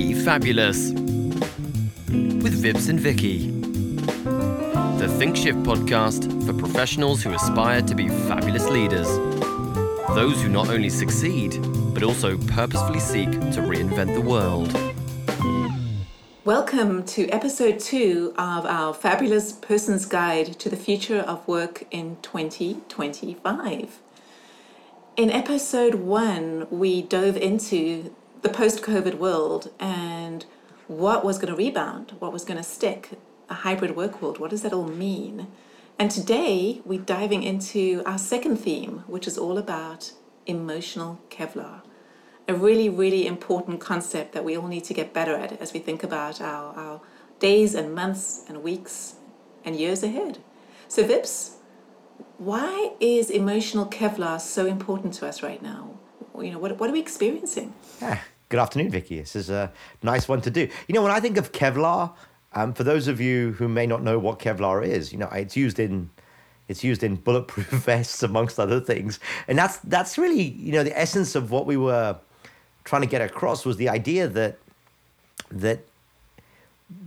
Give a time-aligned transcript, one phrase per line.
[0.00, 3.50] Be Fabulous with Vibs and Vicky.
[4.98, 9.06] The Think Shift podcast for professionals who aspire to be fabulous leaders.
[10.14, 11.58] Those who not only succeed,
[11.92, 14.72] but also purposefully seek to reinvent the world.
[16.46, 22.16] Welcome to episode two of our fabulous person's guide to the future of work in
[22.22, 23.98] 2025.
[25.18, 30.46] In episode one, we dove into the post COVID world and
[30.86, 33.10] what was going to rebound, what was going to stick,
[33.48, 34.38] a hybrid work world.
[34.38, 35.48] What does that all mean?
[35.98, 40.12] And today we're diving into our second theme, which is all about
[40.46, 41.82] emotional Kevlar.
[42.48, 45.78] A really, really important concept that we all need to get better at as we
[45.78, 47.00] think about our, our
[47.38, 49.16] days and months and weeks
[49.64, 50.38] and years ahead.
[50.88, 51.56] So, Vibs,
[52.38, 55.99] why is emotional Kevlar so important to us right now?
[56.42, 57.74] You know, what, what are we experiencing?
[58.00, 58.18] Yeah.
[58.48, 59.20] Good afternoon, Vicky.
[59.20, 59.72] This is a
[60.02, 60.68] nice one to do.
[60.88, 62.12] You know, when I think of Kevlar,
[62.52, 65.56] um, for those of you who may not know what Kevlar is, you know, it's
[65.56, 66.10] used in
[66.66, 70.98] it's used in bulletproof vests amongst other things, and that's that's really you know the
[70.98, 72.16] essence of what we were
[72.84, 74.58] trying to get across was the idea that
[75.52, 75.84] that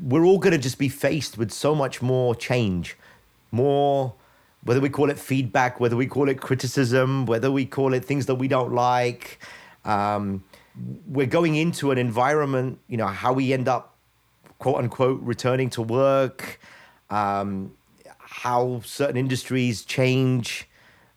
[0.02, 2.95] we're all going to just be faced with so much more change,
[3.52, 4.14] more
[4.64, 8.25] whether we call it feedback, whether we call it criticism, whether we call it things
[8.28, 9.39] that we don't like.
[9.83, 10.44] Um,
[11.08, 13.97] we're going into an environment, you know, how we end up,
[14.59, 16.59] quote unquote, returning to work,
[17.09, 17.73] um,
[18.17, 20.67] how certain industries change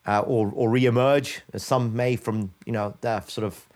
[0.06, 3.66] uh, or, or reemerge, as some may from, you know, the sort of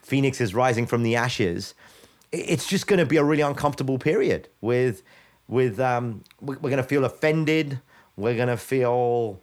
[0.00, 1.74] phoenix is rising from the ashes.
[2.30, 5.02] It's just going to be a really uncomfortable period with,
[5.48, 7.80] with um, we're going to feel offended.
[8.16, 9.40] We're going to feel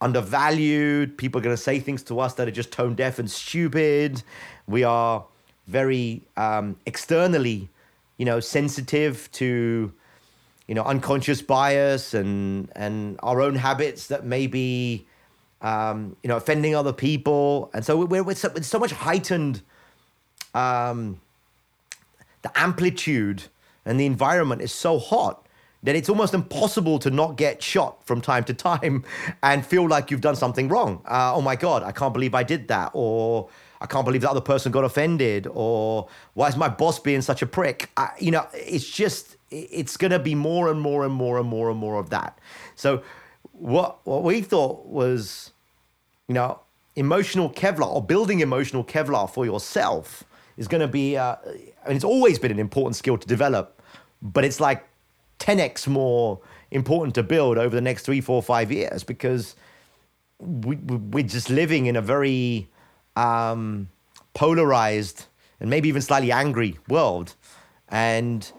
[0.00, 1.16] undervalued.
[1.16, 4.22] People are going to say things to us that are just tone deaf and stupid.
[4.66, 5.24] We are
[5.66, 7.68] very um, externally,
[8.16, 9.92] you know, sensitive to,
[10.66, 15.06] you know, unconscious bias and and our own habits that may be,
[15.62, 17.70] um, you know, offending other people.
[17.74, 19.62] And so we're with so, with so much heightened,
[20.54, 21.20] um,
[22.42, 23.44] the amplitude
[23.84, 25.46] and the environment is so hot
[25.82, 29.04] that it's almost impossible to not get shot from time to time
[29.42, 31.02] and feel like you've done something wrong.
[31.06, 32.90] Uh, oh my God, I can't believe I did that.
[32.92, 33.48] Or
[33.80, 35.46] I can't believe the other person got offended.
[35.50, 37.90] Or why is my boss being such a prick?
[37.96, 41.48] I, you know, it's just, it's going to be more and more and more and
[41.48, 42.38] more and more of that.
[42.76, 43.02] So
[43.52, 45.52] what, what we thought was,
[46.28, 46.60] you know,
[46.94, 50.24] emotional Kevlar or building emotional Kevlar for yourself
[50.58, 51.36] is going to be, uh,
[51.84, 53.80] I mean, it's always been an important skill to develop,
[54.20, 54.86] but it's like
[55.40, 56.40] 10x more
[56.70, 59.56] important to build over the next three, four, five years because
[60.38, 62.68] we, we're just living in a very
[63.16, 63.88] um,
[64.34, 65.26] polarized
[65.58, 67.34] and maybe even slightly angry world.
[67.88, 68.50] And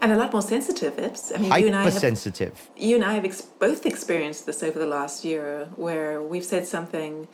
[0.00, 0.96] and a lot more sensitive.
[0.98, 1.92] It's, I mean, you and I have,
[2.76, 6.66] You and I have ex- both experienced this over the last year, where we've said
[6.68, 7.26] something,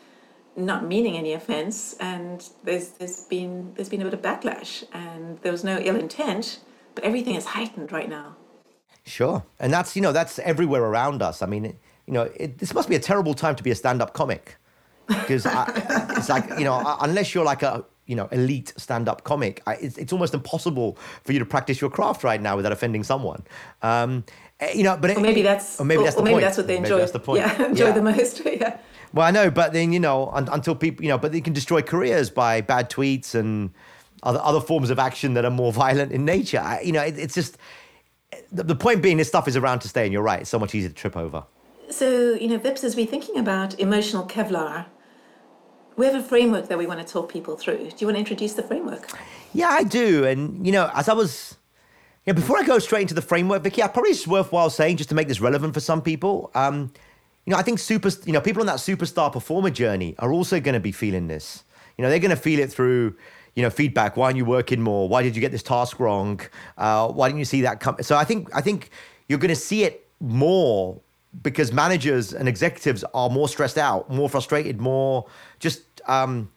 [0.56, 5.38] not meaning any offense, and there's there's been there's been a bit of backlash, and
[5.40, 6.60] there was no ill intent,
[6.94, 8.36] but everything is heightened right now.
[9.06, 11.42] Sure, and that's you know that's everywhere around us.
[11.42, 11.64] I mean,
[12.06, 14.56] you know, it, this must be a terrible time to be a stand-up comic
[15.06, 15.46] because
[16.16, 19.98] it's like you know unless you're like a you know elite stand-up comic, I, it's,
[19.98, 23.42] it's almost impossible for you to practice your craft right now without offending someone.
[23.82, 24.24] Um,
[24.60, 26.44] eh, you know, but or maybe that's or maybe that's or, the maybe point.
[26.44, 26.90] that's what they enjoy.
[26.90, 27.40] Maybe that's the point.
[27.40, 27.92] Yeah, enjoy yeah.
[27.92, 28.42] the most.
[28.46, 28.78] yeah.
[29.12, 31.52] Well, I know, but then you know, un- until people, you know, but they can
[31.52, 33.70] destroy careers by bad tweets and
[34.22, 36.60] other other forms of action that are more violent in nature.
[36.60, 37.58] I, you know, it, it's just
[38.62, 40.40] the, point being, this stuff is around to stay, and you're right.
[40.40, 41.44] It's so much easier to trip over.
[41.90, 44.86] So, you know, Vibs, as we're thinking about emotional Kevlar,
[45.96, 47.78] we have a framework that we want to talk people through.
[47.78, 49.10] Do you want to introduce the framework?
[49.52, 50.24] Yeah, I do.
[50.24, 51.56] And, you know, as I was,
[52.26, 55.10] yeah, before I go straight into the framework, Vicky, I probably it's worthwhile saying just
[55.10, 56.50] to make this relevant for some people.
[56.54, 56.92] Um,
[57.44, 60.58] you know, I think super, you know, people on that superstar performer journey are also
[60.58, 61.62] going to be feeling this.
[61.96, 63.14] You know, they're going to feel it through,
[63.54, 64.16] you know, feedback.
[64.16, 65.08] Why aren't you working more?
[65.08, 66.40] Why did you get this task wrong?
[66.76, 67.96] Uh, why didn't you see that come?
[68.00, 68.90] So I think, I think
[69.28, 71.00] you're going to see it more
[71.42, 75.26] because managers and executives are more stressed out, more frustrated, more
[75.58, 76.50] just um,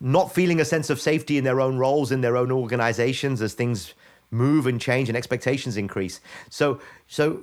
[0.00, 3.54] not feeling a sense of safety in their own roles, in their own organizations as
[3.54, 3.94] things
[4.30, 6.20] move and change and expectations increase.
[6.50, 7.42] So, so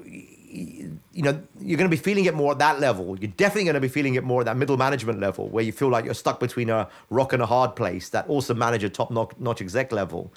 [0.51, 3.17] you know, you're going to be feeling it more at that level.
[3.19, 5.71] You're definitely going to be feeling it more at that middle management level where you
[5.71, 9.11] feel like you're stuck between a rock and a hard place, that awesome manager, top
[9.39, 10.33] notch exec level.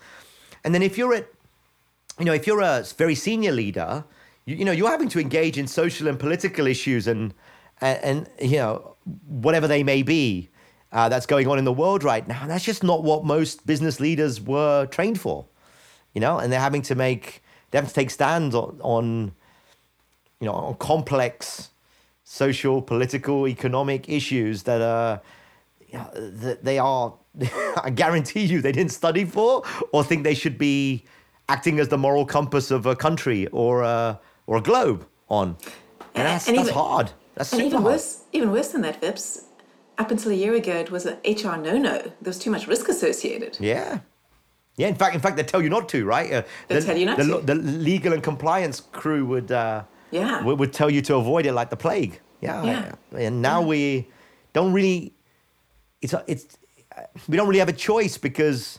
[0.64, 1.28] And then if you're at,
[2.18, 4.04] you know, if you're a very senior leader,
[4.44, 7.32] you, you know, you're having to engage in social and political issues and,
[7.80, 10.50] and, and you know, whatever they may be.
[10.92, 12.46] uh, that's going on in the world right now.
[12.46, 15.46] That's just not what most business leaders were trained for,
[16.12, 16.38] you know.
[16.38, 19.32] And they're having to make they have to take stands on, on
[20.42, 21.70] you know on complex
[22.24, 25.20] social, political, economic issues that are
[25.88, 26.10] you know,
[26.44, 27.14] that they are.
[27.82, 29.62] I guarantee you, they didn't study for
[29.92, 31.04] or think they should be
[31.48, 35.56] acting as the moral compass of a country or a, or a globe on.
[36.14, 37.10] And that's, And that's even- hard.
[37.34, 37.84] That's And even hard.
[37.84, 39.44] worse, even worse than that, Vibs.
[39.98, 41.98] Up until a year ago, it was an HR no-no.
[41.98, 43.56] There was too much risk associated.
[43.60, 44.00] Yeah.
[44.76, 46.30] Yeah, in fact, in fact, they tell you not to, right?
[46.32, 47.46] Uh, They the, tell you not the, to.
[47.46, 50.42] The legal and compliance crew would, uh, Yeah.
[50.44, 52.20] would, would tell you to avoid it like the plague.
[52.40, 52.64] Yeah.
[52.64, 52.94] Yeah.
[53.18, 54.08] And now we
[54.52, 55.14] don't really,
[56.00, 56.58] it's, it's,
[57.28, 58.78] we don't really have a choice because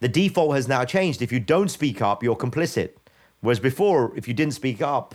[0.00, 1.20] the default has now changed.
[1.22, 2.90] If you don't speak up, you're complicit.
[3.40, 5.14] Whereas before, if you didn't speak up,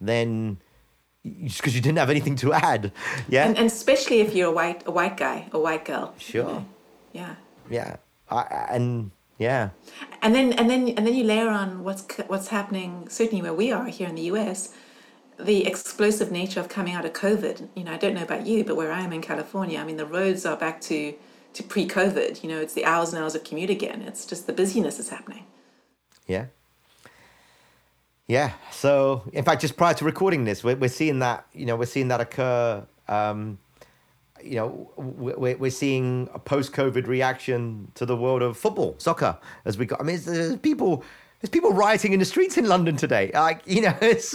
[0.00, 0.58] then
[1.44, 2.92] just because you didn't have anything to add.
[3.28, 3.46] Yeah.
[3.46, 6.14] And, and especially if you're a white a white guy, a white girl.
[6.18, 6.64] Sure.
[7.12, 7.34] Yeah.
[7.68, 7.96] yeah.
[8.30, 9.70] I, and yeah.
[10.22, 13.72] And then and then and then you layer on what's what's happening certainly where we
[13.72, 14.74] are here in the US,
[15.44, 17.68] the explosive nature of coming out of COVID.
[17.74, 19.96] You know, I don't know about you, but where I am in California, I mean
[19.96, 21.14] the roads are back to
[21.52, 22.42] to pre-COVID.
[22.42, 24.02] You know, it's the hours and hours of commute again.
[24.02, 25.44] It's just the busyness is happening.
[26.26, 26.46] Yeah.
[28.28, 28.52] Yeah.
[28.70, 31.86] So, in fact, just prior to recording this, we're, we're seeing that, you know, we're
[31.86, 32.86] seeing that occur.
[33.08, 33.58] Um,
[34.40, 38.94] you know, we- we're, we're seeing a post COVID reaction to the world of football,
[38.98, 40.00] soccer, as we got.
[40.00, 41.02] I mean, people.
[41.40, 43.30] There's people rioting in the streets in London today.
[43.32, 44.34] Like you know, it's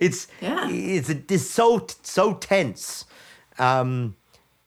[0.00, 0.68] it's Yeah.
[0.70, 3.04] it's, it's so so tense,
[3.58, 4.16] um,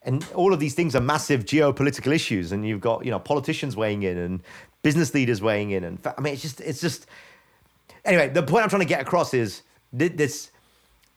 [0.02, 2.52] and all of these things are massive geopolitical issues.
[2.52, 4.42] And you've got you know politicians weighing in and
[4.82, 7.06] business leaders weighing in, and I mean, it's just it's just
[8.04, 9.62] anyway, the point I'm trying to get across is
[9.96, 10.50] thi- this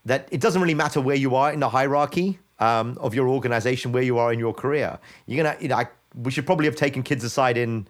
[0.06, 3.92] that it doesn't really matter where you are in the hierarchy um, of your organization,
[3.92, 5.00] where you are in your career.
[5.26, 7.88] You're gonna, you know, I, we should probably have taken kids aside in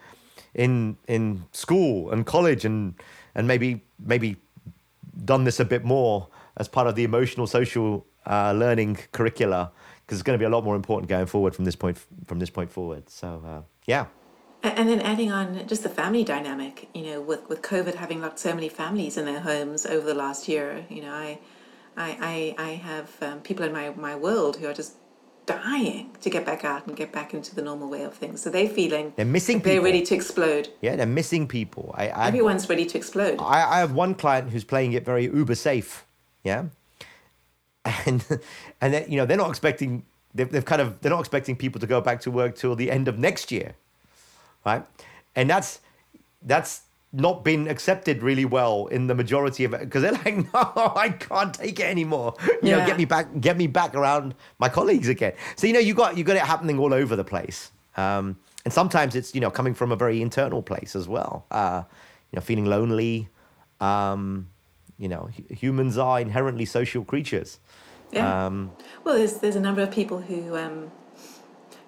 [0.56, 2.96] in in school and college and
[3.36, 4.38] and maybe maybe
[5.24, 9.72] done this a bit more as part of the emotional social uh, learning curricula
[10.02, 12.40] because it's going to be a lot more important going forward from this point from
[12.40, 13.10] this point forward.
[13.10, 14.08] So uh, yeah.
[14.64, 18.40] And then adding on just the family dynamic, you know, with, with COVID having locked
[18.40, 21.40] so many families in their homes over the last year, you know, I,
[21.96, 24.94] I, I, have um, people in my, my world who are just
[25.46, 28.42] dying to get back out and get back into the normal way of things.
[28.42, 30.70] So they're feeling They're missing they're ready to explode.
[30.82, 31.94] Yeah, they're missing people.
[31.98, 33.40] I, I Everyone's ready to explode.
[33.40, 36.06] I, I have one client who's playing it very uber safe,
[36.44, 36.66] yeah,
[38.06, 38.26] and
[38.82, 40.04] and then, you know they're not expecting
[40.34, 42.92] they've, they've kind of they're not expecting people to go back to work till the
[42.92, 43.76] end of next year,
[44.66, 44.84] right?
[45.36, 45.80] And that's
[46.42, 46.82] that's
[47.16, 51.10] not been accepted really well in the majority of it because they're like, no, I
[51.10, 52.34] can't take it anymore.
[52.62, 55.34] You know, get me back, get me back around my colleagues again.
[55.56, 58.74] So you know, you got you got it happening all over the place, um, and
[58.74, 61.46] sometimes it's you know coming from a very internal place as well.
[61.52, 61.84] Uh,
[62.32, 63.30] you know, feeling lonely.
[63.80, 64.48] Um,
[64.98, 67.60] you know, humans are inherently social creatures.
[68.12, 68.46] Yeah.
[68.46, 68.72] Um,
[69.04, 70.92] Well, there's there's a number of people who um,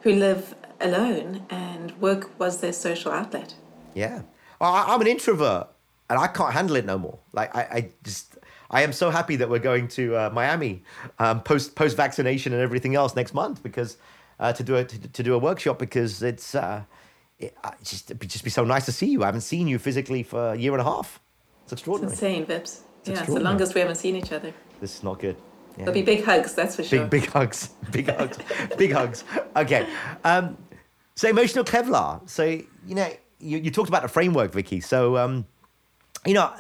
[0.01, 3.55] who live alone, and work was their social outlet.
[3.95, 4.21] Yeah.
[4.59, 5.67] I, I'm an introvert
[6.09, 7.19] and I can't handle it no more.
[7.33, 8.37] Like, I, I just,
[8.69, 10.83] I am so happy that we're going to uh, Miami
[11.19, 13.97] um, post post vaccination and everything else next month because
[14.39, 16.83] uh, to do a to, to do a workshop because it's uh,
[17.39, 19.23] it, uh, it's just it'd just be so nice to see you.
[19.23, 21.19] I haven't seen you physically for a year and a half.
[21.63, 22.13] It's extraordinary.
[22.13, 22.79] It's insane, Vips.
[23.05, 24.53] yeah, it's the longest we haven't seen each other.
[24.79, 25.35] This is not good.
[25.77, 25.85] Yeah.
[25.85, 27.01] There'll be big hugs, that's for sure.
[27.05, 27.69] Big, big hugs.
[27.91, 28.37] Big hugs.
[28.77, 29.23] big hugs.
[29.55, 29.87] Okay.
[30.23, 30.57] Um,
[31.15, 32.27] so emotional Kevlar.
[32.27, 34.81] So, you know, you, you talked about the framework, Vicky.
[34.81, 35.45] So, um,
[36.25, 36.51] you know,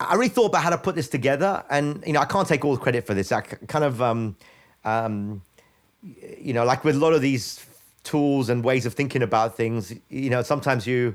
[0.00, 1.64] I really thought about how to put this together.
[1.70, 3.32] And, you know, I can't take all the credit for this.
[3.32, 4.36] I kind of, um,
[4.84, 5.42] um,
[6.38, 7.64] you know, like with a lot of these
[8.02, 11.14] tools and ways of thinking about things, you know, sometimes you,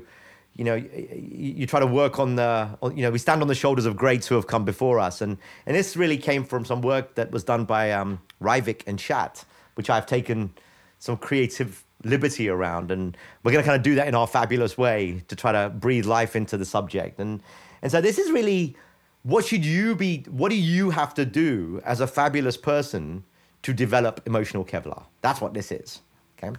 [0.56, 0.90] you know, you,
[1.30, 4.26] you try to work on the, you know, we stand on the shoulders of greats
[4.26, 7.44] who have come before us, and and this really came from some work that was
[7.44, 9.44] done by um, Reivich and Shatté,
[9.76, 10.52] which I've taken
[10.98, 14.76] some creative liberty around, and we're going to kind of do that in our fabulous
[14.78, 17.42] way to try to breathe life into the subject, and
[17.82, 18.76] and so this is really
[19.22, 23.22] what should you be, what do you have to do as a fabulous person
[23.62, 25.04] to develop emotional Kevlar?
[25.20, 26.00] That's what this is,
[26.38, 26.56] okay.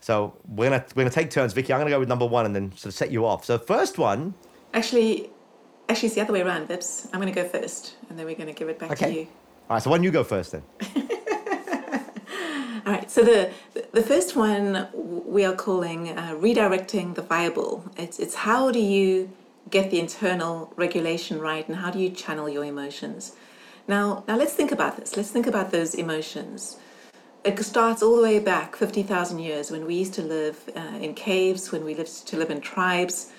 [0.00, 1.72] So we're gonna we're gonna take turns, Vicky.
[1.72, 3.44] I'm gonna go with number one and then sort of set you off.
[3.44, 4.34] So first one,
[4.74, 5.30] Actually,
[5.88, 7.06] actually, it's the other way around, Vibs.
[7.12, 9.20] I'm going to go first, and then we're going to give it back to okay.
[9.20, 9.26] you.
[9.70, 9.82] All right.
[9.82, 10.62] So why don't you go first then?
[12.86, 13.10] All right.
[13.10, 13.50] So the
[13.92, 17.84] the first one we are calling uh, redirecting the fireball.
[17.96, 19.30] It's it's how do you
[19.70, 23.32] get the internal regulation right, and how do you channel your emotions?
[23.88, 25.16] Now, now let's think about this.
[25.16, 26.78] Let's think about those emotions.
[27.44, 31.14] it starts all the way back 50,000 years when we used to live uh, in
[31.14, 33.30] caves, when we lived to live in tribes.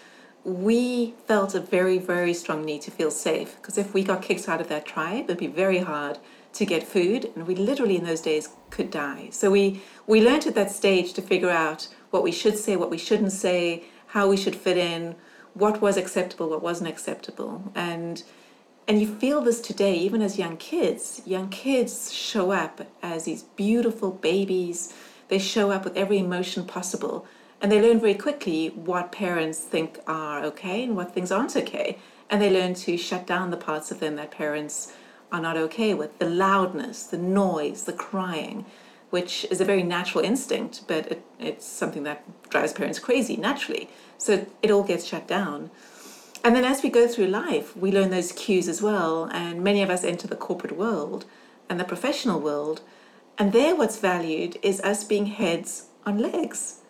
[0.44, 4.48] We felt a very, very strong need to feel safe because if we got kicked
[4.48, 6.20] out of that tribe, it'd be very hard
[6.56, 9.30] to get food, and we literally in those days could die.
[9.32, 12.90] So we we learned at that stage to figure out what we should say, what
[12.90, 15.16] we shouldn't say, how we should fit in,
[15.54, 18.24] what was acceptable, what wasn't acceptable, and
[18.88, 21.22] and you feel this today, even as young kids.
[21.26, 24.94] Young kids show up as these beautiful babies.
[25.28, 27.26] They show up with every emotion possible.
[27.62, 31.98] And they learn very quickly what parents think are okay and what things aren't okay.
[32.30, 34.94] And they learn to shut down the parts of them that parents
[35.32, 38.66] are not okay with the loudness, the noise, the crying,
[39.10, 43.90] which is a very natural instinct, but it, it's something that drives parents crazy naturally.
[44.18, 45.72] So it all gets shut down.
[46.44, 49.26] And then as we go through life, we learn those cues as well.
[49.32, 51.26] And many of us enter the corporate world
[51.70, 52.82] and the professional world.
[53.38, 56.82] And there, what's valued is us being heads on legs.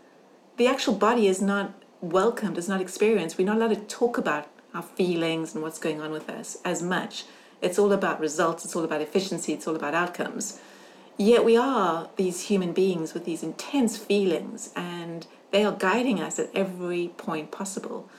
[0.57, 3.37] The actual body is not welcomed, is not experienced.
[3.37, 6.83] We're not allowed to talk about our feelings and what's going on with us as
[6.83, 7.23] much.
[7.65, 10.59] It's all about results, it's all about efficiency, it's all about outcomes.
[11.17, 16.37] Yet we are these human beings with these intense feelings, and they are guiding us
[16.37, 18.09] at every point possible.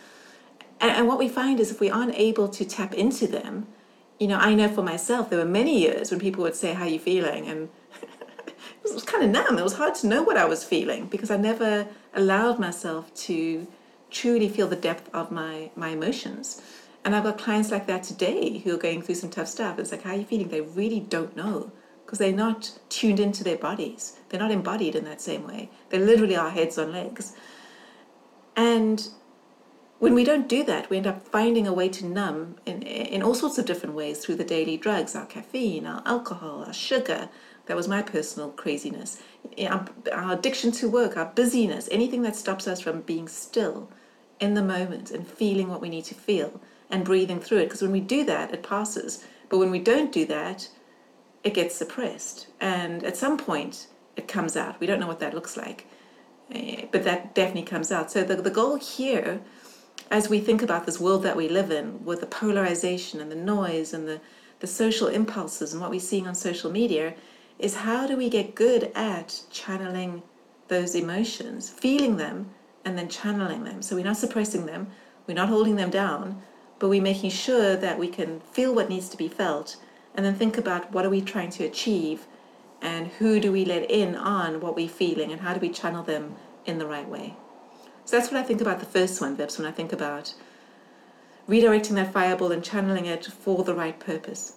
[0.81, 3.67] And, and what we find is if we aren't able to tap into them,
[4.19, 6.85] you know, I know for myself, there were many years when people would say, How
[6.85, 7.47] are you feeling?
[7.47, 7.69] And
[8.85, 9.59] it was kind of numb.
[9.59, 13.67] It was hard to know what I was feeling because I never allowed myself to
[14.11, 16.62] truly feel the depth of my, my emotions.
[17.07, 19.79] And I've got clients like that today who are going through some tough stuff.
[19.79, 20.49] It's like, How are you feeling?
[20.49, 21.71] They really don't know
[22.05, 24.17] because they're not tuned into their bodies.
[24.29, 25.71] They're not embodied in that same way.
[25.91, 27.35] They literally are heads on legs.
[28.57, 29.07] And
[30.01, 33.23] when we don't do that, we end up finding a way to numb in, in
[33.23, 37.29] all sorts of different ways through the daily drugs, our caffeine, our alcohol, our sugar.
[37.67, 39.23] That was my personal craziness.
[39.61, 43.89] Our, our addiction to work, our busyness, anything that stops us from being still
[44.41, 47.64] in the moment and feeling what we need to feel and breathing through it.
[47.64, 49.25] Because when we do that, it passes.
[49.49, 50.69] But when we don't do that,
[51.45, 52.49] it gets suppressed.
[52.61, 54.81] And at some point, it comes out.
[54.81, 55.87] We don't know what that looks like.
[56.52, 58.11] Eh, but that definitely comes out.
[58.11, 59.40] So the, the goal here
[60.11, 63.37] as we think about this world that we live in with the polarization and the
[63.37, 64.21] noise and the,
[64.61, 67.14] the social impulses and what we're seeing on social media
[67.59, 70.23] is how do we get good at channeling
[70.69, 72.50] those emotions, feeling them,
[72.85, 73.83] and then channeling them.
[73.83, 74.88] So we're not suppressing them,
[75.26, 76.40] we're not holding them down,
[76.78, 79.76] but we're making sure that we can feel what needs to be felt
[80.14, 82.26] and then think about what are we trying to achieve
[82.83, 86.02] and who do we let in on what we're feeling and how do we channel
[86.02, 87.37] them in the right way.
[88.04, 90.35] So that's what I think about the first one, Vibs, when I think about
[91.49, 94.54] redirecting that fireball and channeling it for the right purpose.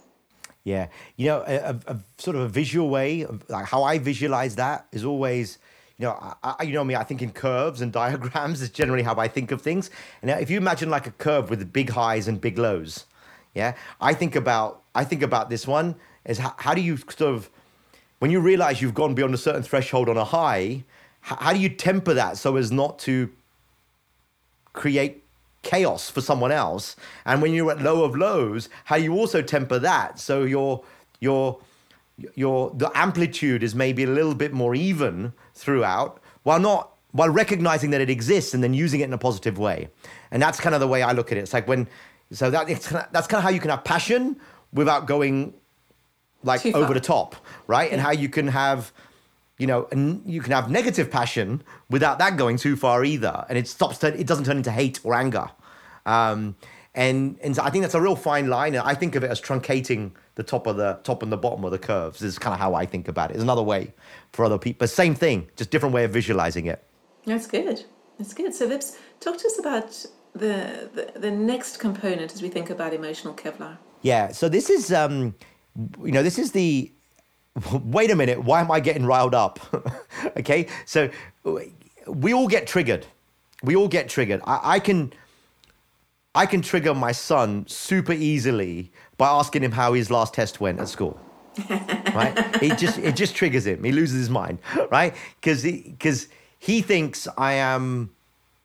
[0.64, 4.56] Yeah, you know, a, a, sort of a visual way, of, like how I visualize
[4.56, 5.58] that is always,
[6.00, 6.96] you know, I, you know me.
[6.96, 9.92] I think in curves and diagrams is generally how I think of things.
[10.22, 13.06] And if you imagine like a curve with big highs and big lows,
[13.54, 17.22] yeah, I think about I think about this one is how, how do you sort
[17.34, 17.50] of
[18.20, 20.84] when you realize you've gone beyond a certain threshold on a high,
[21.22, 23.30] how, how do you temper that so as not to
[24.74, 25.24] create
[25.62, 26.96] chaos for someone else.
[27.26, 30.20] And when you're at low of lows, how you also temper that.
[30.20, 30.84] So your
[31.20, 31.60] your
[32.36, 37.90] your the amplitude is maybe a little bit more even throughout, while not while recognizing
[37.90, 39.90] that it exists and then using it in a positive way.
[40.32, 41.42] And that's kind of the way I look at it.
[41.42, 41.88] It's like when
[42.32, 44.40] so that it's that's kind of how you can have passion
[44.74, 45.54] without going
[46.44, 47.36] like over the top,
[47.68, 47.88] right?
[47.88, 47.94] Yeah.
[47.94, 48.94] And how you can have
[49.60, 53.58] you know, and you can have negative passion without that going too far either, and
[53.58, 54.02] it stops.
[54.04, 55.50] It doesn't turn into hate or anger.
[56.06, 56.56] Um,
[56.96, 58.74] and and so I think that's a real fine line.
[58.74, 61.66] And I think of it as truncating the top of the top and the bottom
[61.66, 62.22] of the curves.
[62.22, 63.34] Is kind of how I think about it.
[63.34, 63.94] It's another way
[64.32, 66.82] for other people, but same thing, just different way of visualizing it.
[67.26, 67.84] That's good.
[68.18, 68.54] That's good.
[68.54, 69.90] So Vibs, talk to us about
[70.34, 73.78] the, the the next component as we think about emotional Kevlar.
[74.02, 74.32] Yeah.
[74.32, 75.36] So this is um,
[76.02, 76.90] you know, this is the
[77.84, 79.60] wait a minute, why am I getting riled up?
[80.38, 81.10] okay, so
[82.08, 83.06] we all get triggered.
[83.62, 84.42] We all get triggered.
[84.46, 85.12] I, I, can,
[86.34, 90.80] I can trigger my son super easily by asking him how his last test went
[90.80, 91.20] at school.
[91.70, 92.34] right?
[92.64, 93.84] It just it just triggers him.
[93.84, 94.60] He loses his mind,
[94.90, 95.14] right?
[95.40, 98.16] Because because he, he thinks I am.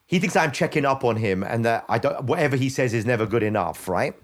[0.07, 2.23] He thinks I'm checking up on him, and that I don't.
[2.23, 4.15] Whatever he says is never good enough, right?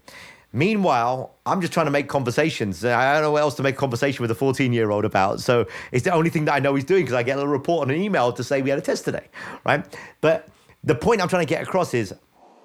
[0.53, 2.83] Meanwhile, I'm just trying to make conversations.
[2.83, 5.41] I don't know what else to make conversation with a 14 year old about.
[5.41, 7.51] So it's the only thing that I know he's doing because I get a little
[7.51, 9.27] report on an email to say we had a test today,
[9.65, 9.85] right?
[10.19, 10.47] But
[10.83, 12.13] the point I'm trying to get across is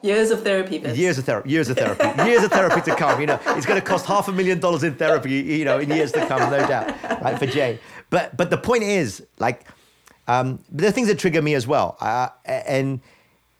[0.06, 0.76] Years of therapy.
[0.78, 3.20] Years of therapy, years of therapy, years of therapy to come.
[3.20, 5.32] You know, it's going to cost half a million dollars in therapy.
[5.32, 6.86] You know, in years to come, no doubt,
[7.22, 7.36] right?
[7.38, 9.66] For Jay, but but the point is, like,
[10.28, 13.00] um, there are things that trigger me as well, uh, and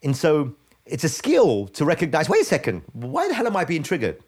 [0.03, 2.29] and so it's a skill to recognize.
[2.29, 4.23] Wait a second, why the hell am I being triggered?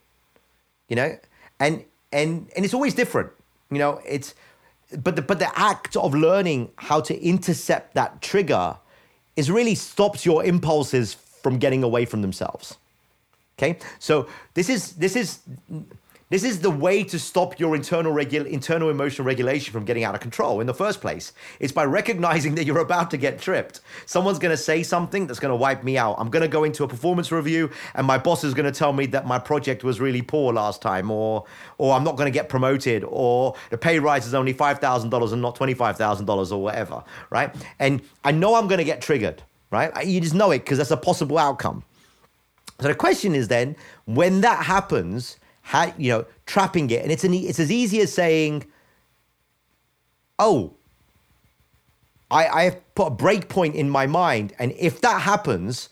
[0.89, 1.19] You know,
[1.61, 3.31] and and and it's always different.
[3.71, 4.35] You know, it's
[4.97, 8.77] but the but the act of learning how to intercept that trigger
[9.37, 12.77] is really stops your impulses from getting away from themselves.
[13.59, 15.41] Okay, so this is this is
[16.31, 20.15] this is the way to stop your internal regu- internal emotional regulation from getting out
[20.15, 21.33] of control in the first place.
[21.59, 23.81] It's by recognizing that you're about to get tripped.
[24.05, 26.17] Someone's going to say something that's going to wipe me out.
[26.19, 28.93] I'm going to go into a performance review and my boss is going to tell
[28.93, 31.45] me that my project was really poor last time or
[31.79, 35.43] or I'm not going to get promoted or the pay rise is only $5,000 and
[35.43, 37.55] not $25,000 or whatever, right?
[37.79, 40.07] And I know I'm going to get triggered, right?
[40.07, 41.85] You just know it because that's a possible outcome.
[42.81, 47.25] So the question is then, when that happens, how, you know, trapping it, and it's
[47.25, 48.65] an it's as easy as saying,
[50.39, 50.75] "Oh,
[52.31, 55.89] I I have put a break point in my mind, and if that happens,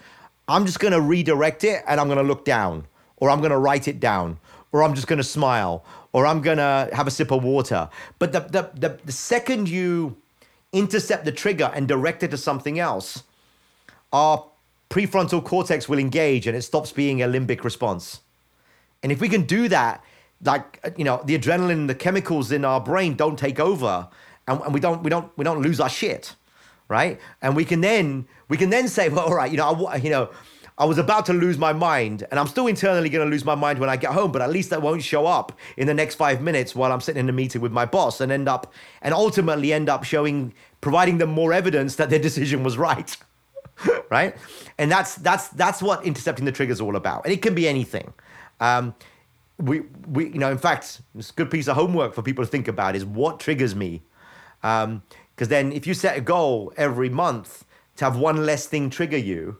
[0.48, 3.50] I'm just going to redirect it, and I'm going to look down, or I'm going
[3.50, 4.38] to write it down,
[4.72, 7.90] or I'm just going to smile, or I'm going to have a sip of water."
[8.18, 10.16] But the the the, the second you
[10.72, 13.24] intercept the trigger and direct it to something else,
[14.16, 14.46] our
[14.88, 18.20] prefrontal cortex will engage and it stops being a limbic response.
[19.02, 20.02] And if we can do that,
[20.42, 24.08] like you know, the adrenaline, the chemicals in our brain don't take over,
[24.48, 26.34] and, and we don't we don't we don't lose our shit,
[26.88, 27.20] right?
[27.42, 30.10] And we can then we can then say, well, all right, you know, I, you
[30.10, 30.30] know.
[30.78, 33.54] I was about to lose my mind, and I'm still internally going to lose my
[33.54, 36.16] mind when I get home, but at least that won't show up in the next
[36.16, 39.14] five minutes while I'm sitting in a meeting with my boss and end up, and
[39.14, 43.16] ultimately end up showing, providing them more evidence that their decision was right.
[44.10, 44.36] right?
[44.78, 47.24] And that's that's that's what intercepting the trigger is all about.
[47.24, 48.12] And it can be anything.
[48.60, 48.94] Um,
[49.58, 52.50] we we you know, in fact, it's a good piece of homework for people to
[52.50, 54.02] think about is what triggers me.
[54.60, 55.02] Because um,
[55.36, 57.64] then, if you set a goal every month
[57.96, 59.58] to have one less thing trigger you,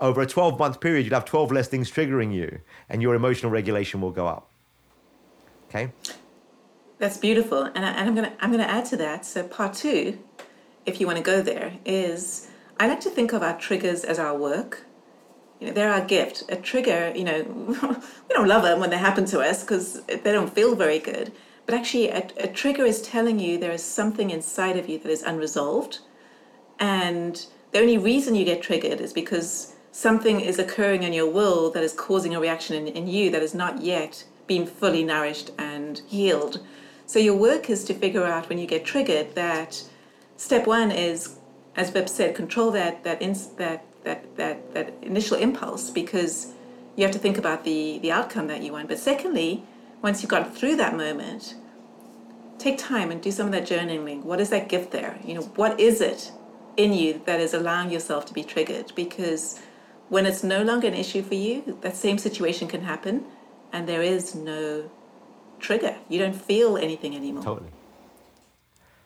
[0.00, 3.52] over a 12 month period, you'd have 12 less things triggering you, and your emotional
[3.52, 4.48] regulation will go up.
[5.68, 5.92] Okay.
[6.98, 9.24] That's beautiful, and, I, and I'm gonna I'm gonna add to that.
[9.24, 10.18] So part two,
[10.84, 12.49] if you want to go there, is
[12.80, 14.86] I like to think of our triggers as our work.
[15.60, 16.44] You know, they're our gift.
[16.48, 17.42] A trigger, you know,
[18.28, 21.30] we don't love them when they happen to us because they don't feel very good.
[21.66, 25.10] But actually, a, a trigger is telling you there is something inside of you that
[25.10, 25.98] is unresolved.
[26.78, 31.74] And the only reason you get triggered is because something is occurring in your world
[31.74, 35.50] that is causing a reaction in, in you that has not yet been fully nourished
[35.58, 36.64] and healed.
[37.04, 39.84] So your work is to figure out when you get triggered that
[40.38, 41.36] step one is
[41.76, 46.52] as Vip said, control that that ins- that that that that initial impulse because
[46.96, 48.88] you have to think about the the outcome that you want.
[48.88, 49.64] But secondly,
[50.02, 51.54] once you've gone through that moment,
[52.58, 54.22] take time and do some of that journaling.
[54.22, 55.18] What is that gift there?
[55.24, 56.32] You know, what is it
[56.76, 58.92] in you that is allowing yourself to be triggered?
[58.94, 59.60] Because
[60.08, 63.24] when it's no longer an issue for you, that same situation can happen,
[63.72, 64.90] and there is no
[65.60, 65.96] trigger.
[66.08, 67.44] You don't feel anything anymore.
[67.44, 67.70] Totally.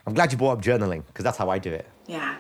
[0.07, 1.87] I'm glad you brought up journaling because that's how I do it.
[2.07, 2.37] Yeah.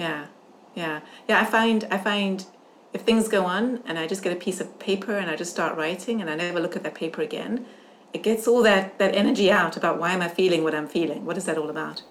[0.00, 0.28] Yeah,
[0.74, 1.42] yeah, yeah.
[1.42, 2.46] I find I find
[2.94, 5.50] if things go on and I just get a piece of paper and I just
[5.50, 7.66] start writing and I never look at that paper again,
[8.14, 11.26] it gets all that that energy out about why am I feeling what I'm feeling.
[11.26, 12.02] What is that all about?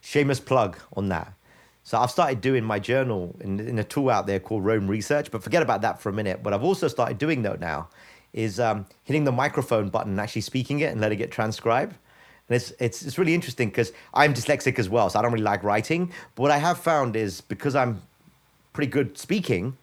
[0.00, 1.32] Shameless plug on that.
[1.84, 5.30] So I've started doing my journal in, in a tool out there called Roam Research,
[5.30, 6.40] but forget about that for a minute.
[6.42, 7.90] What I've also started doing though now
[8.32, 11.94] is um, hitting the microphone button and actually speaking it and letting it transcribe.
[12.50, 15.44] And it's, it's, it's really interesting because I'm dyslexic as well, so I don't really
[15.44, 16.12] like writing.
[16.34, 18.02] But what I have found is because I'm
[18.72, 19.76] pretty good speaking,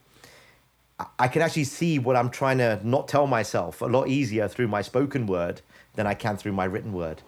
[1.18, 4.68] I can actually see what I'm trying to not tell myself a lot easier through
[4.68, 5.62] my spoken word
[5.96, 7.22] than I can through my written word.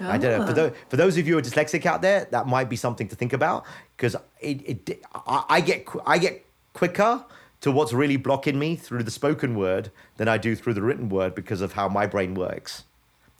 [0.00, 0.10] Oh.
[0.10, 0.46] I don't know.
[0.46, 0.54] For, oh.
[0.54, 3.14] those, for those of you who are dyslexic out there, that might be something to
[3.14, 3.64] think about
[3.96, 7.24] because it, it, I, I, get, I get quicker
[7.60, 11.08] to what's really blocking me through the spoken word than I do through the written
[11.10, 12.84] word because of how my brain works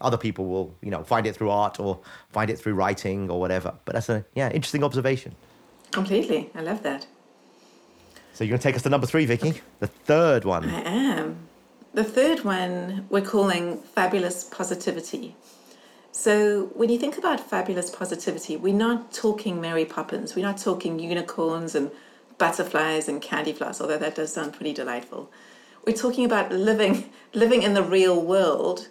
[0.00, 3.40] other people will you know find it through art or find it through writing or
[3.40, 3.74] whatever.
[3.84, 5.34] But that's a yeah interesting observation.
[5.90, 6.50] Completely.
[6.54, 7.06] I love that.
[8.32, 10.68] So you're going to take us to number three vicky the third one.
[10.68, 11.36] I am.
[11.92, 15.36] The third one we're calling fabulous positivity.
[16.12, 20.34] So when you think about fabulous positivity we're not talking mary poppins.
[20.34, 21.90] We're not talking unicorns and
[22.38, 25.30] butterflies and candy floss although that does sound pretty delightful.
[25.86, 28.88] We're talking about living living in the real world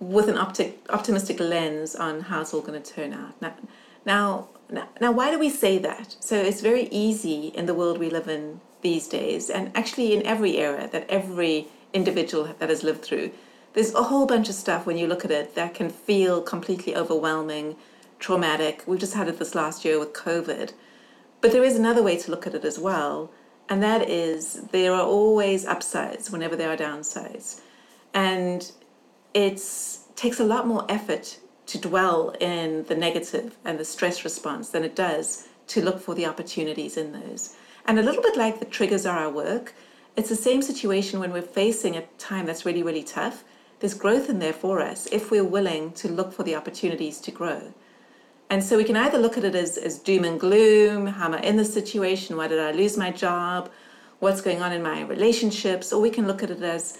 [0.00, 3.40] with an optic, optimistic lens on how it's all going to turn out.
[3.40, 6.16] Now, now, now, why do we say that?
[6.20, 10.24] So it's very easy in the world we live in these days, and actually in
[10.26, 13.30] every era that every individual that has lived through,
[13.72, 16.94] there's a whole bunch of stuff when you look at it that can feel completely
[16.94, 17.76] overwhelming,
[18.18, 18.82] traumatic.
[18.86, 20.72] We've just had it this last year with COVID.
[21.40, 23.30] But there is another way to look at it as well,
[23.68, 27.60] and that is there are always upsides whenever there are downsides.
[28.12, 28.70] And
[29.34, 29.60] it
[30.16, 34.84] takes a lot more effort to dwell in the negative and the stress response than
[34.84, 37.54] it does to look for the opportunities in those.
[37.86, 39.74] And a little bit like the triggers are our work,
[40.16, 43.44] it's the same situation when we're facing a time that's really, really tough.
[43.78, 47.30] There's growth in there for us if we're willing to look for the opportunities to
[47.30, 47.72] grow.
[48.50, 51.34] And so we can either look at it as, as doom and gloom how am
[51.34, 52.36] I in this situation?
[52.36, 53.70] Why did I lose my job?
[54.20, 55.92] What's going on in my relationships?
[55.92, 56.98] Or we can look at it as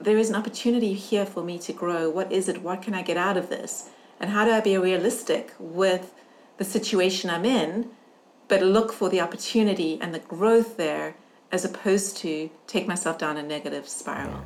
[0.00, 2.08] there is an opportunity here for me to grow.
[2.08, 2.62] What is it?
[2.62, 3.90] What can I get out of this?
[4.18, 6.14] And how do I be realistic with
[6.56, 7.90] the situation I'm in,
[8.48, 11.14] but look for the opportunity and the growth there
[11.52, 14.44] as opposed to take myself down a negative spiral?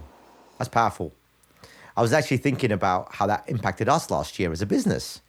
[0.59, 1.13] That's powerful.
[1.97, 5.21] I was actually thinking about how that impacted us last year as a business.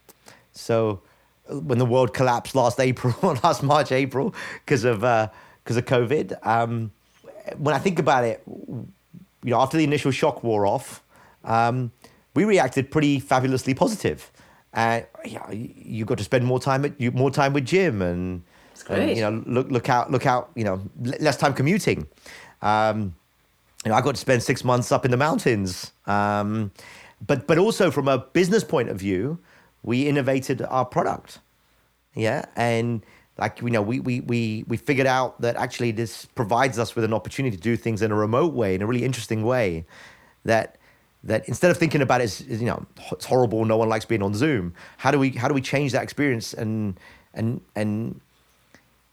[0.51, 1.01] So
[1.47, 4.33] when the world collapsed last April, last March, April,
[4.65, 6.91] because of because uh, of COVID, um,
[7.57, 8.41] when I think about it,
[9.45, 11.03] you know, after the initial shock wore off,
[11.43, 11.91] um,
[12.33, 14.31] we reacted pretty fabulously positive.
[14.73, 18.41] And yeah, you got to spend more time at more time with Jim, and,
[18.89, 22.07] and you know, look look out look out, you know, less time commuting.
[22.61, 23.15] Um,
[23.85, 25.91] you know, I got to spend six months up in the mountains.
[26.07, 26.71] Um,
[27.25, 29.39] but but also from a business point of view,
[29.83, 31.39] we innovated our product.
[32.15, 33.05] Yeah, and
[33.37, 37.03] like you know we, we we we figured out that actually this provides us with
[37.03, 39.85] an opportunity to do things in a remote way in a really interesting way
[40.43, 40.77] that
[41.23, 44.21] that instead of thinking about it as, you know it's horrible no one likes being
[44.21, 46.99] on zoom how do we how do we change that experience and
[47.33, 48.19] and and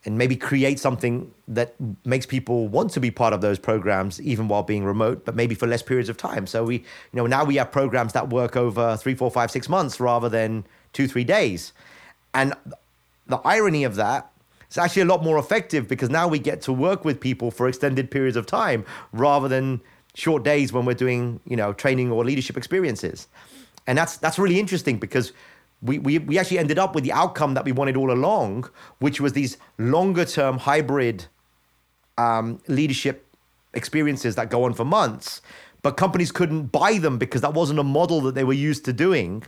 [0.04, 4.48] and maybe create something that makes people want to be part of those programs even
[4.48, 6.46] while being remote but maybe for less periods of time?
[6.46, 9.68] So we you know now we have programs that work over three four five six
[9.68, 11.72] months rather than two three days.
[12.34, 12.54] And
[13.26, 14.30] the irony of that
[14.70, 17.68] is actually a lot more effective because now we get to work with people for
[17.68, 19.80] extended periods of time rather than
[20.14, 23.28] short days when we're doing, you know, training or leadership experiences.
[23.86, 25.32] And that's that's really interesting because
[25.82, 28.68] we, we, we actually ended up with the outcome that we wanted all along,
[29.00, 31.26] which was these longer term hybrid
[32.16, 33.26] um, leadership
[33.74, 35.42] experiences that go on for months.
[35.82, 38.92] But companies couldn't buy them because that wasn't a model that they were used to
[38.92, 39.42] doing.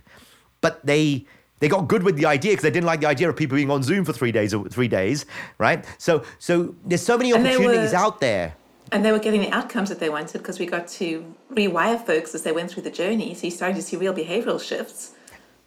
[0.60, 1.26] But they
[1.60, 3.70] they got good with the idea because they didn't like the idea of people being
[3.70, 5.26] on Zoom for three days or three days,
[5.58, 5.84] right?
[5.98, 8.54] So so there's so many opportunities were, out there.
[8.92, 12.34] And they were getting the outcomes that they wanted because we got to rewire folks
[12.34, 13.34] as they went through the journey.
[13.34, 15.12] So you started to see real behavioral shifts.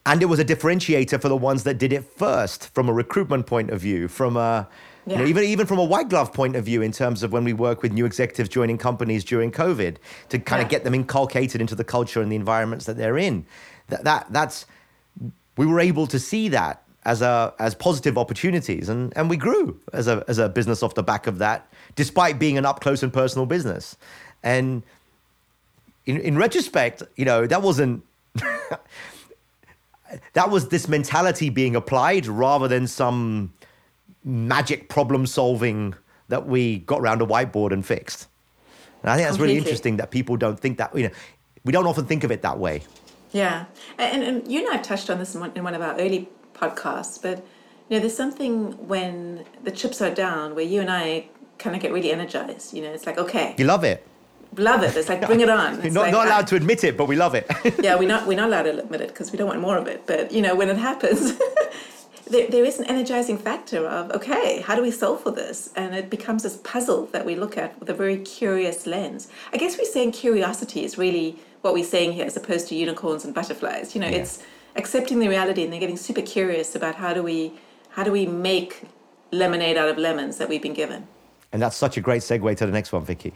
[0.05, 3.45] And it was a differentiator for the ones that did it first from a recruitment
[3.45, 4.69] point of view, from a
[5.07, 5.19] yeah.
[5.19, 7.45] You know, even even from a white glove point of view, in terms of when
[7.45, 9.95] we work with new executives joining companies during COVID,
[10.27, 10.65] to kind yeah.
[10.65, 13.45] of get them inculcated into the culture and the environments that they're in,
[13.87, 14.65] that, that that's
[15.57, 19.79] we were able to see that as a as positive opportunities and and we grew
[19.93, 23.01] as a as a business off the back of that despite being an up close
[23.01, 23.97] and personal business.
[24.43, 24.83] And
[26.05, 28.03] in in retrospect you know that wasn't
[30.33, 33.53] that was this mentality being applied rather than some
[34.23, 35.95] magic problem solving
[36.27, 38.27] that we got around a whiteboard and fixed.
[39.01, 39.55] And i think that's Completely.
[39.55, 41.11] really interesting that people don't think that you know
[41.63, 42.83] we don't often think of it that way
[43.37, 43.65] yeah,
[43.97, 45.95] and, and you and I have touched on this in one, in one of our
[45.95, 47.45] early podcasts, but
[47.89, 51.81] you know, there's something when the chips are down where you and I kind of
[51.81, 52.73] get really energized.
[52.73, 54.05] You know, it's like okay, you love it.
[54.55, 54.95] Love it.
[54.95, 55.81] It's like bring it on.
[55.85, 56.29] It's not, like, not ah.
[56.29, 57.45] allowed I, to admit it, but we love it.
[57.79, 59.87] yeah, we're not we're not allowed to admit it because we don't want more of
[59.87, 60.07] it.
[60.07, 61.37] But you know, when it happens,
[62.29, 65.69] there, there is an energizing factor of okay, how do we solve for this?
[65.75, 69.27] And it becomes this puzzle that we look at with a very curious lens.
[69.53, 73.25] I guess we're saying curiosity is really what we're saying here as opposed to unicorns
[73.25, 73.95] and butterflies.
[73.95, 74.17] You know, yeah.
[74.17, 74.43] it's
[74.75, 77.53] accepting the reality and they're getting super curious about how do we
[77.89, 78.83] how do we make
[79.31, 81.07] lemonade out of lemons that we've been given.
[81.51, 83.33] And that's such a great segue to the next one, Vicky.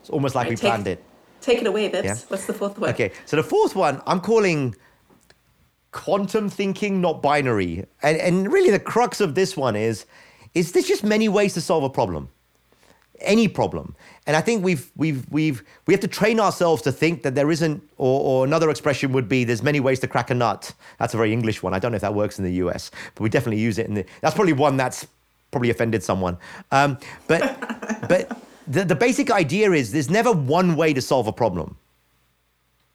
[0.00, 1.02] It's almost like right, we take, planned it.
[1.40, 2.04] Take it away, Vibs.
[2.04, 2.16] Yeah?
[2.28, 2.90] What's the fourth one?
[2.90, 4.74] Okay, so the fourth one I'm calling
[5.92, 7.86] quantum thinking, not binary.
[8.02, 10.06] And and really the crux of this one is
[10.54, 12.28] is there's just many ways to solve a problem
[13.20, 13.94] any problem.
[14.26, 17.50] And I think we've we've we've we have to train ourselves to think that there
[17.50, 20.72] isn't, or, or another expression would be, there's many ways to crack a nut.
[20.98, 21.74] That's a very English one.
[21.74, 23.94] I don't know if that works in the U.S., but we definitely use it in
[23.94, 24.04] the.
[24.20, 25.06] That's probably one that's
[25.50, 26.38] probably offended someone.
[26.70, 27.58] Um, but
[28.08, 31.76] but the the basic idea is there's never one way to solve a problem.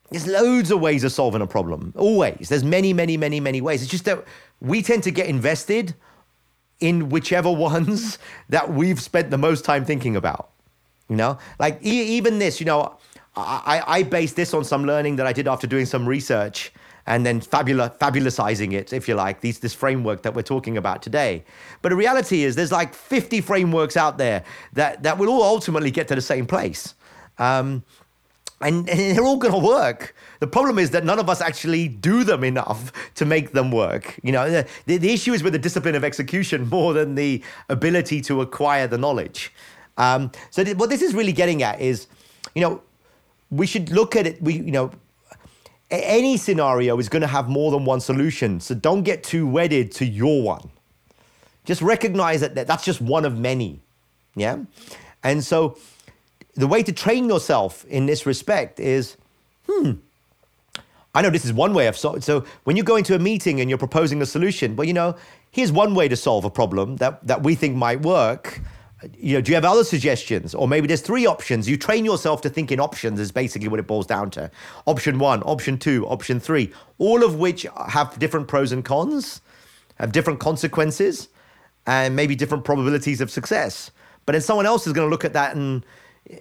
[0.10, 1.93] There's loads of ways of solving a problem.
[1.97, 2.47] Always.
[2.47, 3.82] There's many, many, many, many ways.
[3.82, 4.23] It's just that
[4.62, 5.93] we tend to get invested
[6.79, 10.49] in whichever ones that we've spent the most time thinking about.
[11.09, 12.97] You know, like e- even this, you know,
[13.35, 16.71] I, I base this on some learning that I did after doing some research
[17.05, 21.01] and then fabula- fabulousizing it, if you like, these, this framework that we're talking about
[21.01, 21.45] today.
[21.81, 25.91] But the reality is there's like 50 frameworks out there that, that will all ultimately
[25.91, 26.93] get to the same place.
[27.37, 27.83] Um,
[28.62, 30.15] and, and they're all going to work.
[30.39, 34.20] The problem is that none of us actually do them enough to make them work.
[34.24, 34.50] You know,
[34.86, 38.88] the, the issue is with the discipline of execution more than the ability to acquire
[38.88, 39.54] the knowledge.
[39.98, 42.08] Um, so th- what this is really getting at is,
[42.56, 42.82] you know,
[43.50, 44.41] we should look at it.
[44.41, 44.91] We, you know,
[45.89, 48.60] any scenario is going to have more than one solution.
[48.60, 50.70] So don't get too wedded to your one.
[51.63, 53.82] Just recognize that that's just one of many.
[54.36, 54.60] Yeah.
[55.24, 55.78] And so
[56.62, 59.17] the way to train yourself in this respect is,
[59.67, 59.93] hmm,
[61.15, 62.20] I know this is one way of so.
[62.20, 65.15] So when you go into a meeting and you're proposing a solution, well, you know,
[65.52, 68.62] here's one way to solve a problem that that we think might work
[69.17, 70.56] you know, do you have other suggestions?
[70.56, 71.70] Or maybe there's three options.
[71.70, 74.50] You train yourself to think in options, is basically what it boils down to.
[74.86, 79.41] Option one, option two, option three, all of which have different pros and cons,
[80.00, 81.30] have different consequences,
[81.86, 83.91] and maybe different probabilities of success.
[84.26, 85.86] But then someone else is going to look at that and,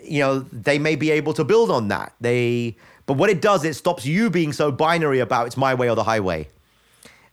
[0.02, 2.14] you know, they may be able to build on that.
[2.20, 5.88] They, but what it does, it stops you being so binary about it's my way
[5.88, 6.48] or the highway.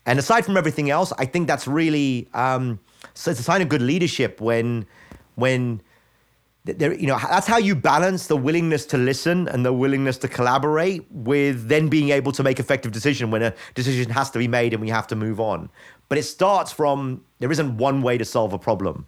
[0.06, 2.80] And aside from everything else, I think that's really, um,
[3.14, 4.86] so it's a sign of good leadership when
[5.36, 5.82] when
[6.66, 10.30] there, you know, that's how you balance the willingness to listen and the willingness to
[10.30, 14.48] collaborate with then being able to make effective decision when a decision has to be
[14.48, 15.70] made and we have to move on.
[16.08, 19.08] But it starts from there isn't one way to solve a problem.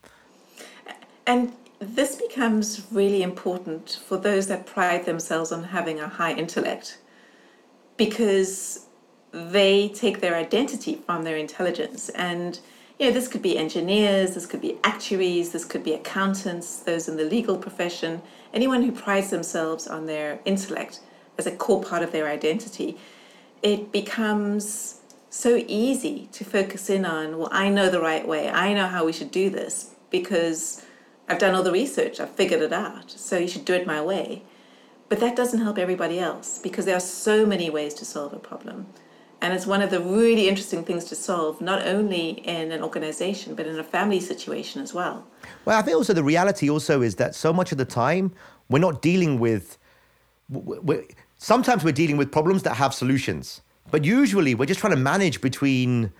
[1.27, 1.53] And
[1.87, 6.97] this becomes really important for those that pride themselves on having a high intellect
[7.97, 8.85] because
[9.31, 12.59] they take their identity from their intelligence and
[12.99, 17.09] you know, this could be engineers, this could be actuaries, this could be accountants, those
[17.09, 18.21] in the legal profession,
[18.53, 21.01] anyone who prides themselves on their intellect
[21.37, 22.97] as a core part of their identity.
[23.61, 28.73] It becomes so easy to focus in on, well, I know the right way, I
[28.73, 30.81] know how we should do this because
[31.27, 34.01] I've done all the research, I've figured it out, so you should do it my
[34.01, 34.43] way.
[35.09, 38.39] But that doesn't help everybody else because there are so many ways to solve a
[38.39, 38.87] problem.
[39.41, 43.53] And it's one of the really interesting things to solve, not only in an organization,
[43.53, 45.27] but in a family situation as well.
[45.65, 48.31] Well, I think also the reality also is that so much of the time
[48.69, 49.77] we're not dealing with,
[50.49, 51.03] we're,
[51.37, 53.61] sometimes we're dealing with problems that have solutions,
[53.91, 56.11] but usually we're just trying to manage between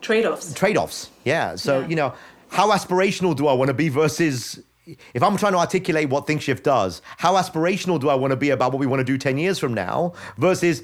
[0.00, 0.54] trade offs.
[0.54, 1.56] Trade offs, yeah.
[1.56, 1.88] So, yeah.
[1.88, 2.14] you know,
[2.52, 4.62] how aspirational do I want to be versus
[5.14, 8.50] if I'm trying to articulate what ThinkShift does, how aspirational do I want to be
[8.50, 10.82] about what we want to do 10 years from now versus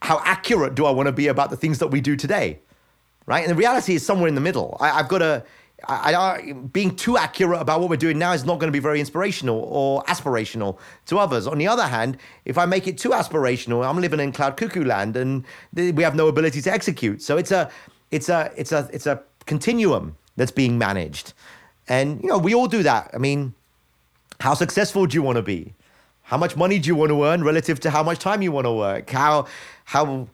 [0.00, 2.58] how accurate do I want to be about the things that we do today?
[3.26, 3.42] Right?
[3.42, 4.76] And the reality is somewhere in the middle.
[4.80, 5.44] I, have got to,
[5.86, 8.82] I, I, being too accurate about what we're doing now is not going to be
[8.82, 11.46] very inspirational or aspirational to others.
[11.46, 14.84] On the other hand, if I make it too aspirational, I'm living in cloud cuckoo
[14.84, 17.22] land and we have no ability to execute.
[17.22, 17.70] So it's a,
[18.10, 21.32] it's a, it's a, it's a continuum that's being managed.
[21.88, 23.10] And, you know, we all do that.
[23.12, 23.54] I mean,
[24.40, 25.74] how successful do you want to be?
[26.22, 28.66] How much money do you want to earn relative to how much time you want
[28.66, 29.10] to work?
[29.10, 29.46] How
[29.84, 30.28] how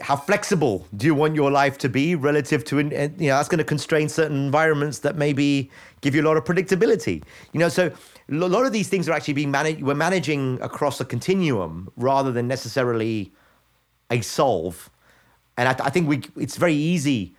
[0.00, 3.58] how flexible do you want your life to be relative to you know that's going
[3.58, 7.90] to constrain certain environments that maybe give you a lot of predictability you know so
[8.30, 12.30] a lot of these things are actually being managed we're managing across a continuum rather
[12.30, 13.32] than necessarily
[14.10, 14.90] a solve
[15.56, 17.34] and i, I think we it's very easy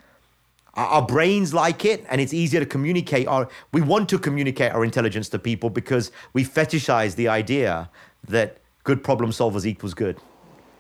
[0.76, 4.84] our brains like it and it's easier to communicate our we want to communicate our
[4.84, 7.90] intelligence to people because we fetishize the idea
[8.28, 10.18] that good problem solvers equals good.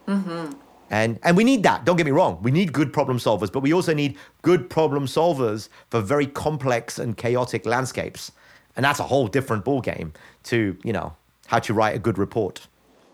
[0.07, 0.53] Mm-hmm.
[0.89, 2.39] and and we need that don't get me wrong.
[2.41, 6.97] We need good problem solvers but we also need good problem solvers for very complex
[6.99, 8.31] and chaotic landscapes.
[8.75, 11.15] And that's a whole different ball game to you know
[11.47, 12.67] how to write a good report.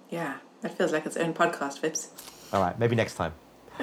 [0.09, 2.07] Yeah that feels like its own podcast Vibs.
[2.53, 3.33] all right maybe next time.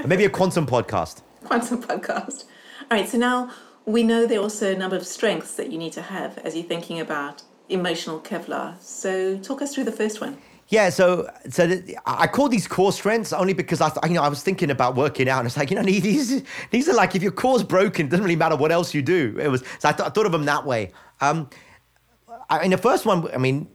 [0.07, 1.22] Maybe a quantum podcast.
[1.44, 2.44] Quantum podcast
[2.92, 3.50] all right, so now
[3.87, 6.55] we know there are also a number of strengths that you need to have as
[6.55, 8.78] you're thinking about emotional Kevlar.
[8.83, 10.37] So talk us through the first one.
[10.68, 14.42] Yeah, so so I call these core strengths only because I you know I was
[14.42, 17.33] thinking about working out and it's like you know these these are like if your
[17.33, 19.38] core's broken, it doesn't really matter what else you do.
[19.40, 20.92] It was so I, th- I thought of them that way.
[21.22, 21.48] Um,
[22.50, 23.68] I, in the first one, I mean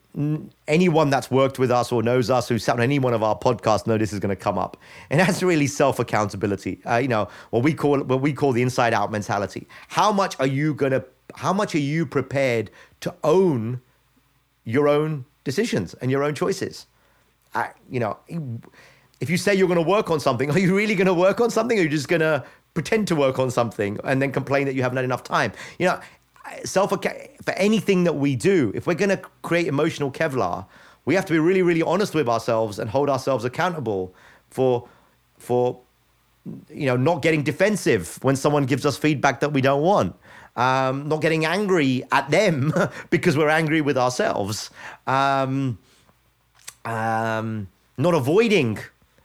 [0.67, 3.37] anyone that's worked with us or knows us who's sat on any one of our
[3.37, 4.75] podcasts know this is going to come up.
[5.11, 8.61] And that's really self accountability uh, you know what we call what we call the
[8.61, 9.67] inside out mentality.
[9.89, 13.81] How much are you going to how much are you prepared to own
[14.63, 16.87] your own decisions and your own choices?
[17.53, 18.17] Uh, you know
[19.19, 21.39] if you say you're going to work on something are you really going to work
[21.39, 21.77] on something?
[21.77, 22.43] Or are you just going to
[22.77, 25.51] pretend to work on something and then complain that you haven't had enough time.
[25.79, 25.99] You know,
[26.63, 30.65] self for anything that we do, if we're going to create emotional Kevlar,
[31.05, 34.13] we have to be really, really honest with ourselves and hold ourselves accountable
[34.49, 34.87] for
[35.37, 35.79] for
[36.69, 40.15] you know not getting defensive when someone gives us feedback that we don't want.
[40.55, 42.73] Um, not getting angry at them
[43.11, 44.71] because we're angry with ourselves.
[45.05, 45.77] Um,
[46.83, 48.79] um, not avoiding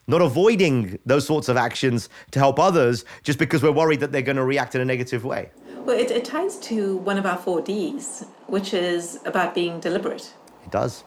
[0.07, 4.23] not avoiding those sorts of actions to help others just because we're worried that they're
[4.23, 5.51] going to react in a negative way.
[5.85, 10.33] Well, it, it ties to one of our four Ds, which is about being deliberate.
[10.65, 11.03] It does.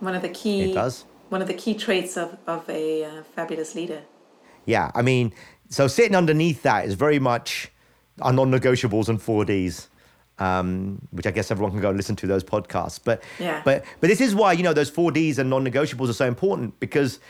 [0.00, 0.72] One of the key.
[0.72, 1.04] It does.
[1.28, 4.02] One of the key traits of, of a uh, fabulous leader.
[4.64, 5.32] Yeah, I mean,
[5.68, 7.70] so sitting underneath that is very much
[8.20, 9.88] our non-negotiables and four Ds.
[10.38, 13.00] Um, which I guess everyone can go and listen to those podcasts.
[13.02, 13.62] But yeah.
[13.64, 16.78] but but this is why you know those four Ds and non-negotiables are so important
[16.78, 17.20] because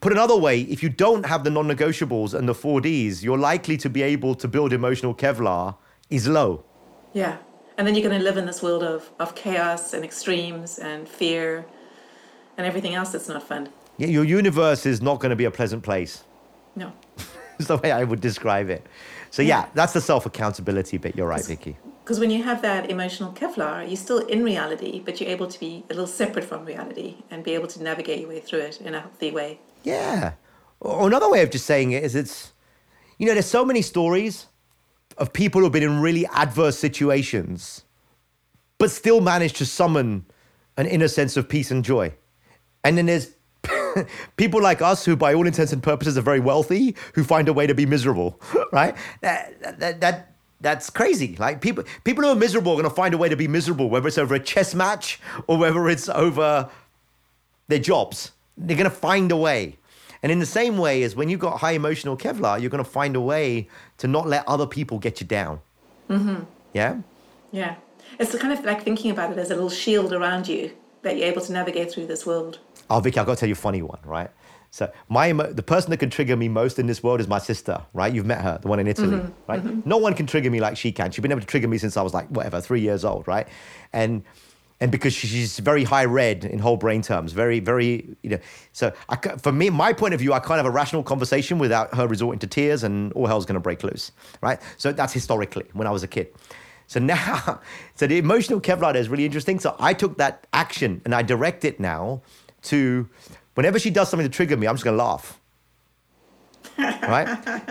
[0.00, 3.76] Put another way, if you don't have the non negotiables and the 4Ds, you're likely
[3.78, 5.76] to be able to build emotional Kevlar
[6.08, 6.64] is low.
[7.12, 7.38] Yeah.
[7.76, 11.08] And then you're going to live in this world of, of chaos and extremes and
[11.08, 11.66] fear
[12.56, 13.70] and everything else that's not fun.
[13.96, 16.24] Yeah, your universe is not going to be a pleasant place.
[16.76, 16.92] No.
[17.58, 18.86] That's the way I would describe it.
[19.30, 21.16] So, yeah, yeah that's the self accountability bit.
[21.16, 21.76] You're right, Vicky.
[22.08, 25.60] Because when you have that emotional Kevlar, you're still in reality, but you're able to
[25.60, 28.80] be a little separate from reality and be able to navigate your way through it
[28.80, 29.60] in a healthy way.
[29.84, 30.32] Yeah.
[30.80, 32.54] Or another way of just saying it is it's,
[33.18, 34.46] you know, there's so many stories
[35.18, 37.84] of people who've been in really adverse situations,
[38.78, 40.24] but still managed to summon
[40.78, 42.14] an inner sense of peace and joy.
[42.84, 43.34] And then there's
[44.38, 47.52] people like us who, by all intents and purposes, are very wealthy who find a
[47.52, 48.40] way to be miserable,
[48.72, 48.96] right?
[49.20, 51.36] That, that, that, that's crazy.
[51.36, 53.88] Like people, people who are miserable are going to find a way to be miserable,
[53.88, 56.68] whether it's over a chess match or whether it's over
[57.68, 58.32] their jobs.
[58.56, 59.76] They're going to find a way.
[60.22, 62.90] And in the same way as when you've got high emotional Kevlar, you're going to
[62.90, 63.68] find a way
[63.98, 65.60] to not let other people get you down.
[66.10, 66.42] Mm-hmm.
[66.72, 66.98] Yeah?
[67.52, 67.76] Yeah.
[68.18, 71.28] It's kind of like thinking about it as a little shield around you that you're
[71.28, 72.58] able to navigate through this world.
[72.90, 74.30] Oh, Vicky, I've got to tell you a funny one, right?
[74.70, 77.80] So my the person that can trigger me most in this world is my sister,
[77.94, 78.12] right?
[78.12, 79.62] You've met her, the one in Italy, mm-hmm, right?
[79.64, 79.88] Mm-hmm.
[79.88, 81.10] No one can trigger me like she can.
[81.10, 83.48] She's been able to trigger me since I was like whatever, three years old, right?
[83.92, 84.24] And
[84.80, 88.38] and because she's very high red in whole brain terms, very very you know.
[88.72, 91.94] So I, for me, my point of view, I can't have a rational conversation without
[91.94, 94.60] her resorting to tears, and all hell's going to break loose, right?
[94.76, 96.28] So that's historically when I was a kid.
[96.88, 97.60] So now,
[97.94, 99.60] so the emotional Kevlar is really interesting.
[99.60, 102.22] So I took that action and I direct it now
[102.62, 103.08] to
[103.58, 105.40] whenever she does something to trigger me, I'm just going to laugh.
[106.78, 107.26] right?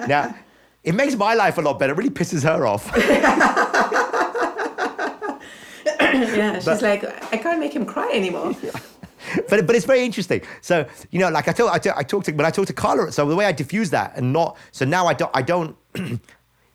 [0.05, 0.35] Now,
[0.83, 1.93] it makes my life a lot better.
[1.93, 2.91] It really pisses her off.
[5.97, 8.53] yeah, she's but, like, I can't make him cry anymore.
[8.63, 8.71] Yeah.
[9.49, 10.41] But, but it's very interesting.
[10.61, 13.11] So you know, like I told, I talked to when I talked to Carla.
[13.11, 15.75] So the way I diffuse that and not so now I don't I don't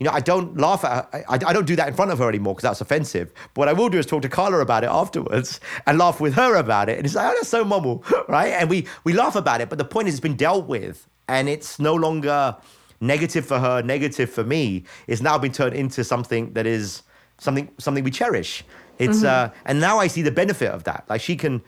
[0.03, 1.25] you know, I don't laugh at her.
[1.29, 3.33] I, I don't do that in front of her anymore because that's offensive.
[3.55, 6.35] But what I will do is talk to Carla about it afterwards and laugh with
[6.35, 6.97] her about it.
[6.97, 8.49] And it's like, oh, that's so mumble, right?
[8.49, 9.69] And we, we laugh about it.
[9.69, 12.57] But the point is, it's been dealt with and it's no longer
[13.01, 14.87] negative for her, negative for me.
[15.07, 17.05] It's now been turned into something that is
[17.39, 18.65] something, something we cherish.
[18.99, 19.53] It's, mm-hmm.
[19.53, 21.05] uh, and now I see the benefit of that.
[21.09, 21.63] Like she can,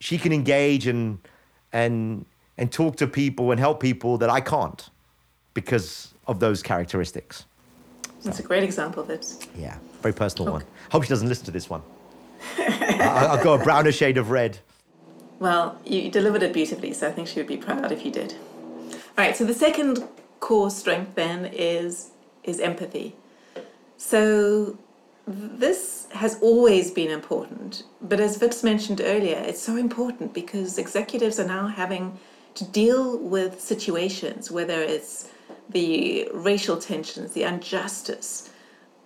[0.00, 1.18] she can engage and,
[1.72, 2.26] and,
[2.58, 4.90] and talk to people and help people that I can't
[5.54, 7.46] because of those characteristics.
[8.22, 9.48] That's a great example of it.
[9.56, 10.64] Yeah, very personal one.
[10.90, 11.82] Hope she doesn't listen to this one.
[12.58, 14.58] I, will go a browner shade of red.
[15.38, 18.34] Well, you delivered it beautifully, so I think she would be proud if you did.
[18.92, 20.06] All right, so the second
[20.40, 22.10] core strength then is
[22.44, 23.14] is empathy.
[23.96, 24.78] So
[25.26, 31.38] this has always been important, but as Vibs mentioned earlier, it's so important because executives
[31.38, 32.18] are now having
[32.54, 35.30] to deal with situations, whether it's
[35.68, 38.50] the racial tensions, the injustice,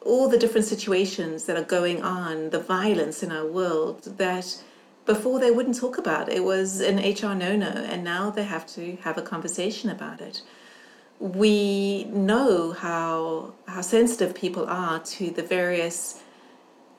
[0.01, 4.63] all the different situations that are going on, the violence in our world that
[5.07, 6.29] before they wouldn't talk about.
[6.29, 10.21] It was an HR no no, and now they have to have a conversation about
[10.21, 10.43] it.
[11.19, 16.23] We know how how sensitive people are to the various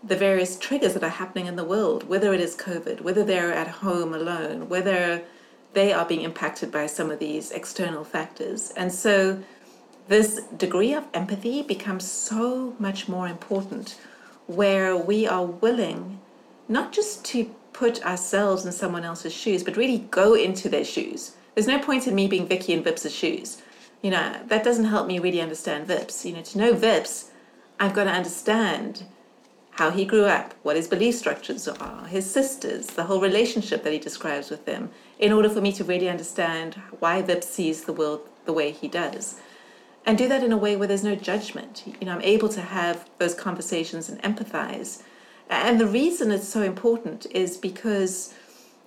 [0.04, 3.54] the various triggers that are happening in the world, whether it is COVID, whether they're
[3.54, 5.24] at home alone, whether
[5.72, 8.72] they are being impacted by some of these external factors.
[8.76, 9.42] And so
[10.08, 14.00] this degree of empathy becomes so much more important
[14.48, 16.20] where we are willing
[16.68, 21.36] not just to put ourselves in someone else's shoes, but really go into their shoes.
[21.56, 23.62] There's no point in me being Vicky in Vibs' shoes.
[24.02, 26.26] You know, that doesn't help me really understand Vibs.
[26.26, 27.30] You know, to know Vibs,
[27.80, 29.06] I've got to understand
[29.72, 33.94] how he grew up, what his belief structures are, his sisters, the whole relationship that
[33.94, 37.94] he describes with them, in order for me to really understand why Vibs sees the
[37.94, 39.40] world the way he does.
[40.06, 41.84] And do that in a way where there's no judgment.
[41.86, 45.02] You know, I'm able to have those conversations and empathize.
[45.50, 48.34] And the reason it's so important is because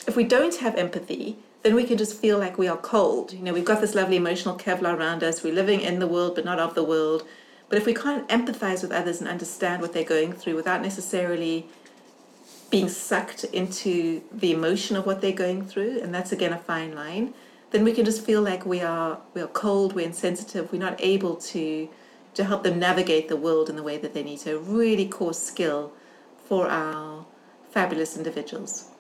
[0.07, 3.33] if we don't have empathy, then we can just feel like we are cold.
[3.33, 5.43] You know, we've got this lovely emotional Kevlar around us.
[5.43, 7.27] We're living in the world, but not of the world.
[7.69, 11.67] But if we can't empathize with others and understand what they're going through without necessarily
[12.71, 16.95] being sucked into the emotion of what they're going through, and that's again a fine
[16.95, 17.35] line,
[17.71, 20.97] then we can just feel like we are we are cold, we're insensitive, we're not
[21.01, 21.89] able to
[22.35, 24.57] to help them navigate the world in the way that they need to.
[24.57, 25.93] A really core skill
[26.47, 27.27] for our
[27.71, 28.91] fabulous individuals.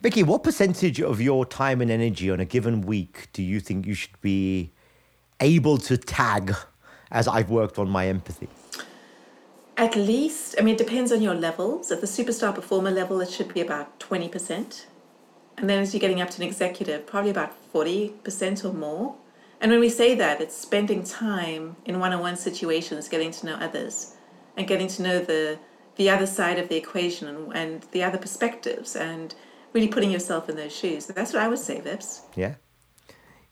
[0.00, 3.84] Vicky, what percentage of your time and energy on a given week do you think
[3.84, 4.70] you should be
[5.40, 6.54] able to tag
[7.10, 8.48] as I've worked on my empathy?
[9.76, 11.90] At least, I mean, it depends on your levels.
[11.90, 14.86] At the superstar performer level, it should be about 20%.
[15.58, 19.16] And then as you're getting up to an executive, probably about 40% or more.
[19.60, 23.46] And when we say that, it's spending time in one on one situations, getting to
[23.46, 24.14] know others
[24.56, 25.58] and getting to know the,
[25.96, 29.34] the other side of the equation and, and the other perspectives and
[29.72, 31.06] really putting yourself in those shoes.
[31.06, 32.22] That's what I would say, Vibs.
[32.36, 32.54] Yeah.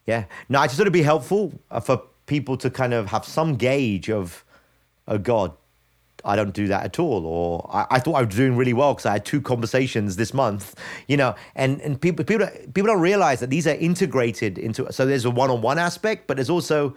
[0.06, 0.26] Yeah.
[0.48, 3.56] No, I just thought it'd be helpful uh, for people to kind of have some
[3.56, 4.44] gauge of,
[5.08, 5.52] oh God,
[6.26, 7.24] I don't do that at all.
[7.24, 10.34] Or I, I thought I was doing really well because I had two conversations this
[10.34, 10.74] month,
[11.06, 15.06] you know, and, and people, people, people don't realize that these are integrated into, so
[15.06, 16.94] there's a one-on-one aspect, but there's also,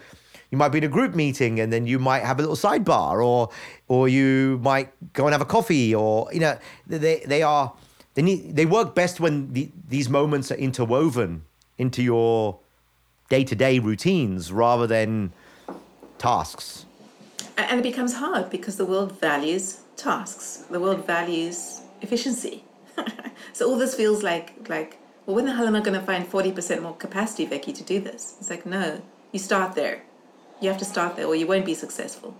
[0.49, 3.23] you might be in a group meeting and then you might have a little sidebar
[3.23, 3.49] or,
[3.87, 6.57] or you might go and have a coffee or, you know,
[6.87, 7.71] they, they are,
[8.15, 11.43] they need, they work best when the, these moments are interwoven
[11.77, 12.59] into your
[13.29, 15.31] day-to-day routines rather than
[16.17, 16.85] tasks
[17.69, 20.65] and it becomes hard because the world values tasks.
[20.69, 22.63] The world values efficiency.
[23.53, 26.25] So all this feels like like well when the hell am i going to find
[26.25, 28.35] 40% more capacity Becky, to do this?
[28.39, 29.01] It's like no
[29.31, 30.03] you start there.
[30.61, 32.35] You have to start there or you won't be successful.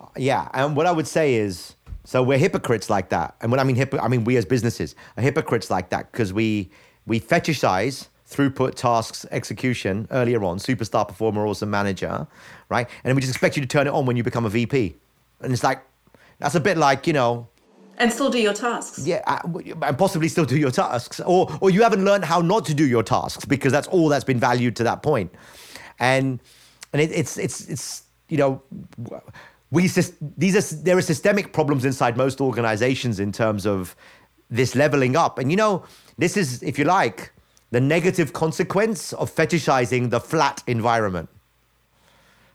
[0.00, 3.34] Uh, yeah and what i would say is so we're hypocrites like that.
[3.40, 6.32] And when i mean hip, i mean we as businesses are hypocrites like that because
[6.32, 6.70] we
[7.06, 12.26] we fetishize throughput, tasks, execution earlier on, superstar performer, awesome manager,
[12.68, 12.86] right?
[12.86, 14.96] And then we just expect you to turn it on when you become a VP.
[15.40, 15.82] And it's like,
[16.38, 17.48] that's a bit like, you know,
[17.98, 19.06] and still do your tasks.
[19.06, 19.40] Yeah, uh,
[19.82, 22.86] and possibly still do your tasks, or or you haven't learned how not to do
[22.86, 25.32] your tasks because that's all that's been valued to that point,
[26.00, 26.40] and
[26.92, 28.62] and it, it's it's it's you know
[29.70, 29.86] we
[30.36, 33.94] these are there are systemic problems inside most organizations in terms of
[34.50, 35.84] this leveling up, and you know
[36.18, 37.32] this is if you like
[37.74, 41.28] the negative consequence of fetishizing the flat environment.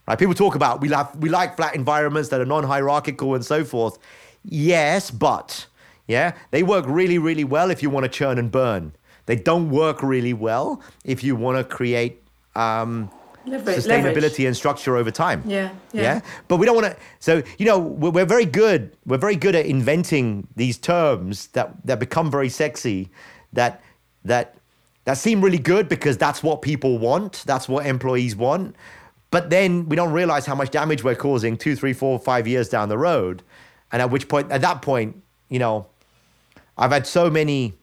[0.07, 0.17] Right?
[0.17, 3.99] People talk about we like we like flat environments that are non-hierarchical and so forth.
[4.45, 5.65] Yes, but
[6.07, 8.93] yeah, they work really, really well if you want to churn and burn.
[9.25, 12.23] They don't work really well if you want to create
[12.55, 13.11] um,
[13.45, 14.39] Leverage, sustainability leverage.
[14.39, 15.43] and structure over time.
[15.45, 16.01] Yeah, yeah.
[16.01, 16.21] Yeah.
[16.47, 16.97] But we don't want to.
[17.19, 18.95] So you know, we're, we're, very good.
[19.05, 23.09] We're very good at inventing these terms that that become very sexy.
[23.51, 23.83] That
[24.23, 24.55] that
[25.09, 28.75] that seem really good because that's what people want, that's what employees want.
[29.31, 32.69] But then we don't realize how much damage we're causing two, three, four, five years
[32.69, 33.41] down the road.
[33.91, 35.87] And at which point, at that point, you know,
[36.77, 37.73] I've had so many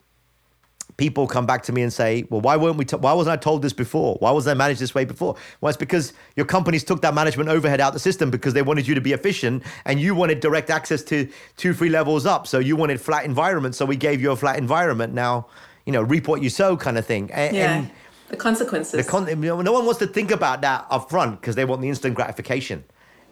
[0.99, 2.85] people come back to me and say, "Well, why weren't we?
[2.85, 4.15] T- why wasn't I told this before?
[4.21, 7.49] Why wasn't I managed this way before?" Well, it's because your companies took that management
[7.51, 10.39] overhead out of the system because they wanted you to be efficient, and you wanted
[10.39, 12.47] direct access to two, three levels up.
[12.47, 13.75] So you wanted flat environment.
[13.75, 15.13] So we gave you a flat environment.
[15.13, 15.49] Now
[15.87, 17.31] you know, reap what you sow kind of thing.
[17.33, 17.79] And, yeah.
[17.79, 17.91] And
[18.29, 19.05] the consequences.
[19.05, 21.89] The con- no one wants to think about that up front because they want the
[21.89, 22.85] instant gratification.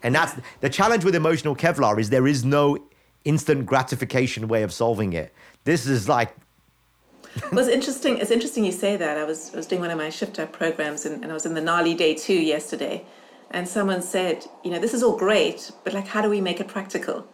[0.03, 2.79] And that's the challenge with emotional Kevlar is there is no
[3.25, 5.35] instant gratification way of solving it.
[5.65, 6.35] This is like
[7.51, 8.19] well, it's interesting.
[8.19, 9.19] It's interesting you say that.
[9.19, 11.47] I was I was doing one of my shift up programs, and, and I was
[11.47, 13.05] in the gnarly day two yesterday,
[13.51, 16.61] and someone said, you know, this is all great, but like, how do we make
[16.61, 17.27] it practical?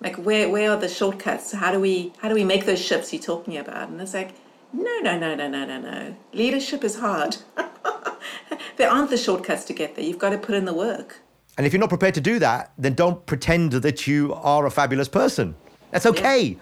[0.00, 1.50] Like, where where are the shortcuts?
[1.50, 3.88] How do we how do we make those shifts you're talking about?
[3.88, 4.34] And it's like,
[4.72, 6.16] no, no, no, no, no, no, no.
[6.32, 7.36] Leadership is hard.
[8.76, 10.04] there aren't the shortcuts to get there.
[10.04, 11.20] You've got to put in the work.
[11.56, 14.70] And if you're not prepared to do that, then don't pretend that you are a
[14.70, 15.54] fabulous person.
[15.90, 16.40] That's okay.
[16.42, 16.58] Yeah.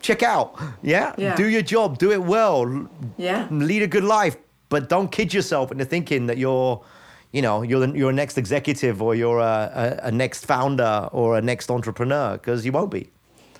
[0.00, 0.60] Check out.
[0.82, 1.14] Yeah?
[1.18, 1.36] yeah?
[1.36, 1.98] Do your job.
[1.98, 2.88] Do it well.
[3.18, 3.46] Yeah.
[3.50, 4.36] Lead a good life.
[4.68, 6.82] But don't kid yourself into thinking that you're,
[7.30, 11.08] you know, you're, the, you're a next executive or you're a, a, a next founder
[11.12, 13.10] or a next entrepreneur because you won't be.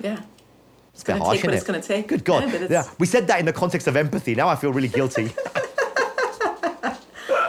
[0.01, 0.21] Yeah.
[0.93, 2.09] It's going to take what it's going to take.
[2.09, 2.53] Good God.
[2.53, 4.35] Yeah, yeah, we said that in the context of empathy.
[4.35, 5.35] Now I feel really guilty.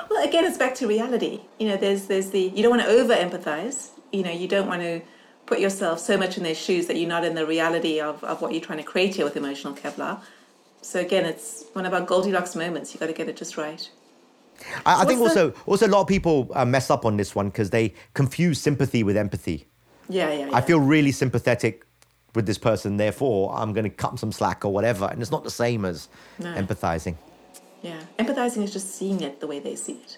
[0.10, 1.42] well, again, it's back to reality.
[1.60, 3.90] You know, there's, there's the, you don't want to over empathize.
[4.12, 5.02] You know, you don't want to
[5.46, 8.42] put yourself so much in their shoes that you're not in the reality of, of
[8.42, 10.22] what you're trying to create here with emotional Kevlar.
[10.82, 12.94] So again, it's one of our Goldilocks moments.
[12.94, 13.90] You've got to get it just right.
[14.86, 17.36] I, I think the- also also a lot of people uh, mess up on this
[17.36, 19.68] one because they confuse sympathy with empathy.
[20.10, 20.56] Yeah, yeah, yeah.
[20.56, 21.86] I feel really sympathetic
[22.36, 25.44] with this person, therefore I'm going to cut some slack or whatever, and it's not
[25.44, 26.10] the same as
[26.40, 26.54] No.
[26.54, 27.16] empathizing.
[27.82, 30.18] Yeah, empathizing is just seeing it the way they see it.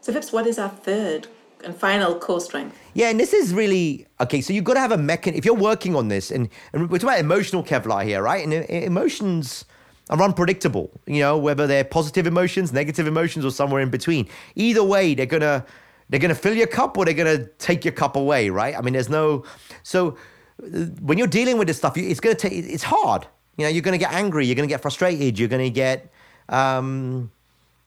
[0.00, 1.26] So, Vibs, what is our third
[1.64, 2.76] and final core strength?
[2.94, 4.40] Yeah, and this is really okay.
[4.40, 5.38] So you've got to have a mechanism.
[5.38, 8.44] If you're working on this, and, and we're talking about emotional Kevlar here, right?
[8.44, 9.64] And e- emotions
[10.10, 10.90] are unpredictable.
[11.06, 14.28] You know, whether they're positive emotions, negative emotions, or somewhere in between.
[14.56, 15.64] Either way, they're gonna
[16.08, 18.76] they're gonna fill your cup or they're gonna take your cup away, right?
[18.76, 19.44] I mean, there's no
[19.84, 20.14] so uh,
[20.58, 22.52] when you're dealing with this stuff, it's gonna take.
[22.52, 23.26] It's hard.
[23.56, 24.46] You know, you're gonna get angry.
[24.46, 25.38] You're gonna get frustrated.
[25.38, 26.12] You're gonna get.
[26.48, 27.30] Um,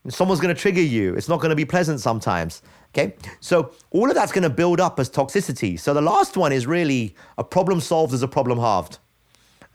[0.09, 1.15] someone's going to trigger you.
[1.15, 2.61] It's not going to be pleasant sometimes.
[2.93, 3.15] Okay.
[3.39, 5.79] So all of that's going to build up as toxicity.
[5.79, 8.99] So the last one is really a problem solved is a problem halved.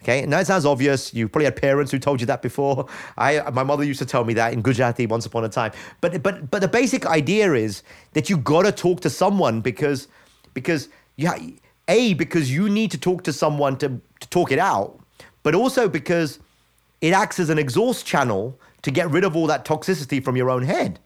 [0.03, 0.25] Okay.
[0.25, 1.13] now that sounds obvious.
[1.13, 2.87] You probably had parents who told you that before.
[3.19, 5.73] I, my mother used to tell me that in Gujarati once upon a time.
[6.01, 7.83] But, but, but the basic idea is
[8.15, 10.09] that you got to talk to someone because,
[10.55, 11.37] because yeah,
[11.91, 13.89] a, because you need to talk to someone to,
[14.21, 14.99] to talk it out,
[15.43, 16.39] but also because
[17.01, 20.49] it acts as an exhaust channel to get rid of all that toxicity from your
[20.51, 20.99] own head.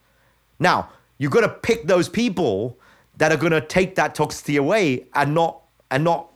[0.59, 2.79] Now, you've got to pick those people
[3.17, 5.61] that are going to take that toxicity away and not
[5.91, 6.29] and not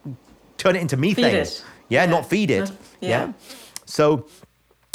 [0.56, 1.24] turn it into methane.
[1.24, 1.64] it.
[1.88, 2.10] Yeah, Yeah.
[2.10, 2.70] not feed it.
[3.00, 3.08] Yeah.
[3.08, 3.32] yeah.
[3.86, 4.26] So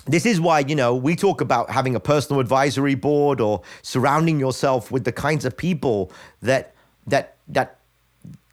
[0.05, 4.39] this is why, you know, we talk about having a personal advisory board or surrounding
[4.39, 6.73] yourself with the kinds of people that
[7.07, 7.79] that that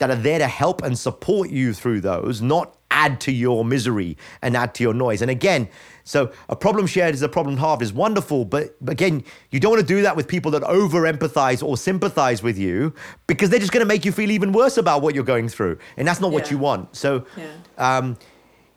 [0.00, 4.16] that are there to help and support you through those, not add to your misery
[4.42, 5.22] and add to your noise.
[5.22, 5.68] And again,
[6.02, 9.80] so a problem shared is a problem halved is wonderful, but again, you don't want
[9.80, 12.92] to do that with people that over empathize or sympathize with you
[13.28, 15.78] because they're just going to make you feel even worse about what you're going through,
[15.96, 16.96] and that's not what you want.
[16.96, 17.24] So.
[17.36, 17.52] Yeah.
[17.78, 18.16] Um,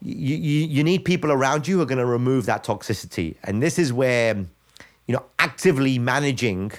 [0.05, 3.37] you, you, you need people around you who are going to remove that toxicity.
[3.45, 6.73] And this is where, you know, actively managing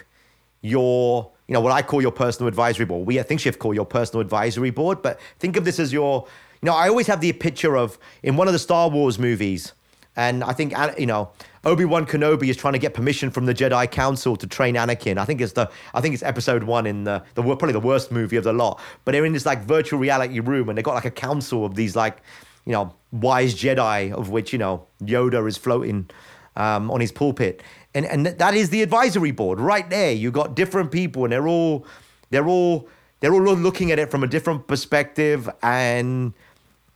[0.60, 3.06] your, you know, what I call your personal advisory board.
[3.06, 6.26] We at ThinkShift call your personal advisory board, but think of this as your,
[6.62, 9.72] you know, I always have the picture of in one of the Star Wars movies,
[10.16, 11.30] and I think, you know,
[11.64, 15.18] Obi Wan Kenobi is trying to get permission from the Jedi Council to train Anakin.
[15.18, 18.12] I think it's the, I think it's Episode One in the, the probably the worst
[18.12, 18.80] movie of the lot.
[19.04, 21.74] But they're in this like virtual reality room, and they got like a council of
[21.74, 22.18] these like,
[22.64, 26.08] you know, wise Jedi, of which you know Yoda is floating
[26.56, 27.62] um, on his pulpit,
[27.94, 30.12] and and that is the advisory board right there.
[30.12, 31.86] You got different people, and they're all,
[32.30, 32.88] they're all,
[33.20, 36.32] they're all looking at it from a different perspective, and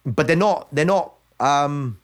[0.04, 1.14] but they're not, they're not.
[1.40, 1.98] Um,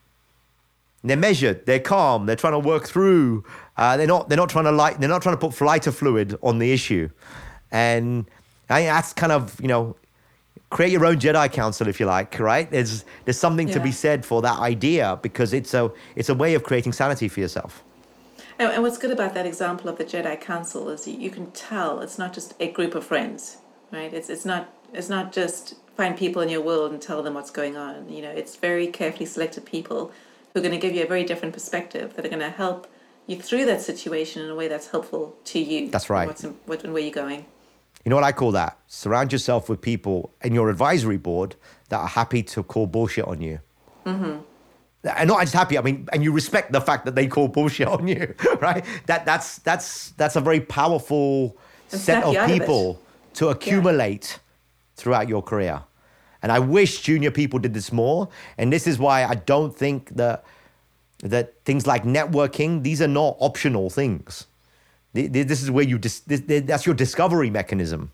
[1.02, 1.66] they're measured.
[1.66, 2.24] They're calm.
[2.24, 3.44] They're trying to work through.
[3.76, 4.28] Uh, they're not.
[4.28, 5.00] They're not trying to light.
[5.00, 7.10] They're not trying to put lighter fluid on the issue,
[7.70, 8.24] and
[8.70, 9.96] I think that's kind of you know,
[10.70, 12.38] create your own Jedi Council if you like.
[12.38, 12.70] Right?
[12.70, 16.54] There's there's something to be said for that idea because it's a it's a way
[16.54, 17.84] of creating sanity for yourself.
[18.58, 21.50] And, and what's good about that example of the Jedi Council is you, you can
[21.52, 23.58] tell it's not just a group of friends,
[23.90, 24.12] right?
[24.12, 27.50] It's it's not it's not just find people in your world and tell them what's
[27.50, 28.08] going on.
[28.08, 30.12] You know, it's very carefully selected people
[30.52, 32.86] who are going to give you a very different perspective that are going to help
[33.26, 35.88] you through that situation in a way that's helpful to you.
[35.88, 36.26] That's right.
[36.26, 37.46] What's in, what, and where you're going.
[38.04, 38.78] You know what I call that?
[38.86, 41.56] Surround yourself with people in your advisory board
[41.88, 43.60] that are happy to call bullshit on you.
[44.04, 44.42] Mm-hmm.
[45.04, 47.88] And not just happy, I mean, and you respect the fact that they call bullshit
[47.88, 48.84] on you, right?
[49.06, 51.56] That that's that's that's a very powerful
[51.92, 53.00] And set of you out of people
[53.34, 54.38] to accumulate
[54.96, 55.82] throughout your career.
[56.42, 58.28] And I wish junior people did this more.
[58.58, 60.44] And this is why I don't think that
[61.20, 64.46] that things like networking, these are not optional things.
[65.14, 68.10] Th- th- This is where you dis- that's your discovery mechanism,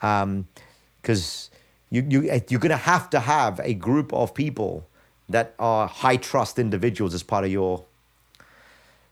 [0.00, 1.50] because
[1.90, 4.86] you you eh, you're gonna have to have a group of people
[5.32, 7.84] that are high trust individuals as part of your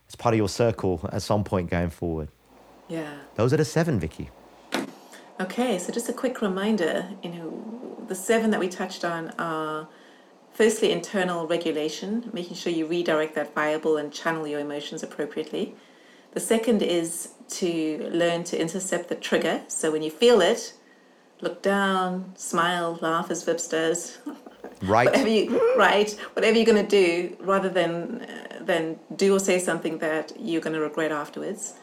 [0.08, 2.28] as part of your circle at some point going forward.
[2.88, 3.14] Yeah.
[3.36, 4.30] Those are the seven, Vicky.
[5.40, 9.88] Okay, so just a quick reminder, you know, the seven that we touched on are
[10.52, 15.74] firstly internal regulation, making sure you redirect that fireball and channel your emotions appropriately.
[16.32, 19.62] The second is to learn to intercept the trigger.
[19.68, 20.74] So when you feel it,
[21.40, 24.18] look down, smile, laugh as Vibs does.
[24.82, 25.06] Right.
[25.06, 29.58] whatever you right, whatever you're going to do, rather than uh, than do or say
[29.58, 31.74] something that you're going to regret afterwards.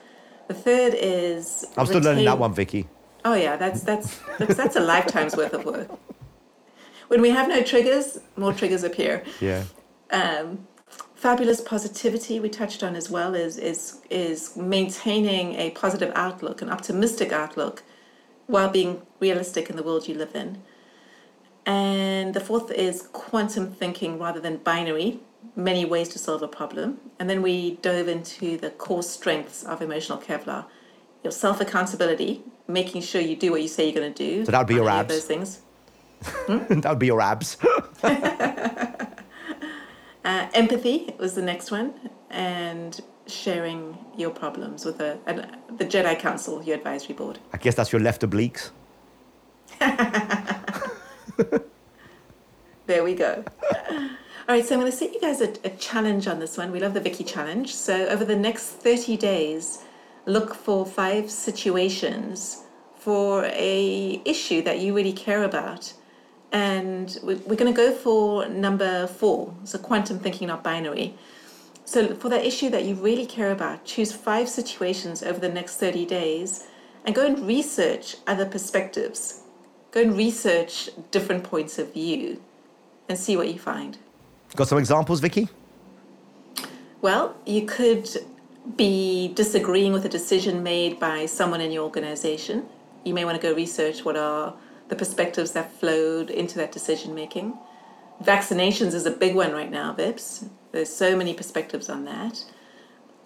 [0.47, 2.87] The third is I'm still learning that one, Vicky.
[3.25, 5.89] Oh yeah, that's that's that's, that's a lifetime's worth of work.
[7.07, 9.23] When we have no triggers, more triggers appear.
[9.39, 9.63] Yeah.
[10.11, 10.67] Um,
[11.15, 16.69] fabulous positivity we touched on as well is is is maintaining a positive outlook, an
[16.69, 17.83] optimistic outlook,
[18.47, 20.61] while being realistic in the world you live in.
[21.67, 25.19] And the fourth is quantum thinking rather than binary.
[25.55, 26.99] many ways to solve a problem.
[27.19, 30.65] And then we dove into the core strengths of emotional Kevlar
[31.23, 34.45] your self accountability, making sure you do what you say you're going to do.
[34.45, 35.15] So that would be your on any of abs.
[35.15, 35.61] Those things.
[36.81, 37.57] that would be your abs.
[40.25, 41.93] Uh, empathy was the next one,
[42.31, 45.31] and sharing your problems with the, uh,
[45.77, 47.39] the Jedi Council, your advisory board.
[47.53, 48.71] I guess that's your left obliques.
[52.87, 53.43] There we go.
[53.69, 56.71] All right, so I'm going to set you guys a, a challenge on this one.
[56.71, 57.75] We love the Vicky challenge.
[57.75, 59.83] So over the next 30 days,
[60.25, 62.63] look for five situations
[62.95, 65.91] for a issue that you really care about.
[66.53, 71.13] And we- we're going to go for number four, so quantum thinking, not binary.
[71.83, 75.75] So for that issue that you really care about, choose five situations over the next
[75.75, 76.67] 30 days
[77.03, 79.41] and go and research other perspectives.
[79.91, 82.41] Go and research different points of view
[83.09, 83.97] and see what you find.
[84.55, 85.47] Got some examples, Vicky?
[87.01, 88.09] Well, you could
[88.75, 92.65] be disagreeing with a decision made by someone in your organization.
[93.03, 94.53] You may want to go research what are
[94.89, 97.57] the perspectives that flowed into that decision making.
[98.23, 100.49] Vaccinations is a big one right now, Vibs.
[100.71, 102.43] There's so many perspectives on that.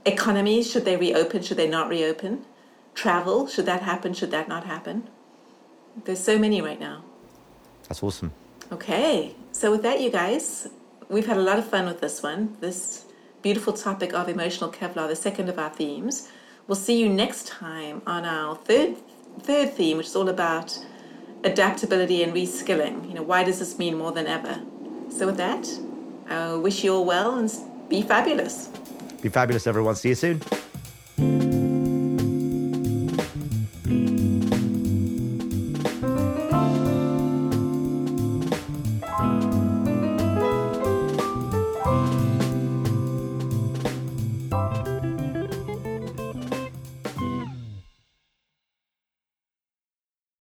[0.05, 2.45] Economies, should they reopen, should they not reopen?
[2.93, 5.07] Travel, should that happen, should that not happen?
[6.05, 7.03] There's so many right now.
[7.87, 8.31] That's awesome.
[8.71, 10.69] Okay, so with that, you guys,
[11.09, 12.55] we've had a lot of fun with this one.
[12.61, 13.05] This
[13.41, 16.29] beautiful topic of emotional Kevlar, the second of our themes.
[16.67, 18.95] We'll see you next time on our third
[19.39, 20.77] third theme, which is all about
[21.43, 23.07] adaptability and reskilling.
[23.07, 24.61] You know, why does this mean more than ever?
[25.09, 25.67] So with that,
[26.29, 27.51] I wish you all well and
[27.89, 28.69] be fabulous.
[29.21, 29.95] Be fabulous, everyone.
[29.95, 31.50] See you soon.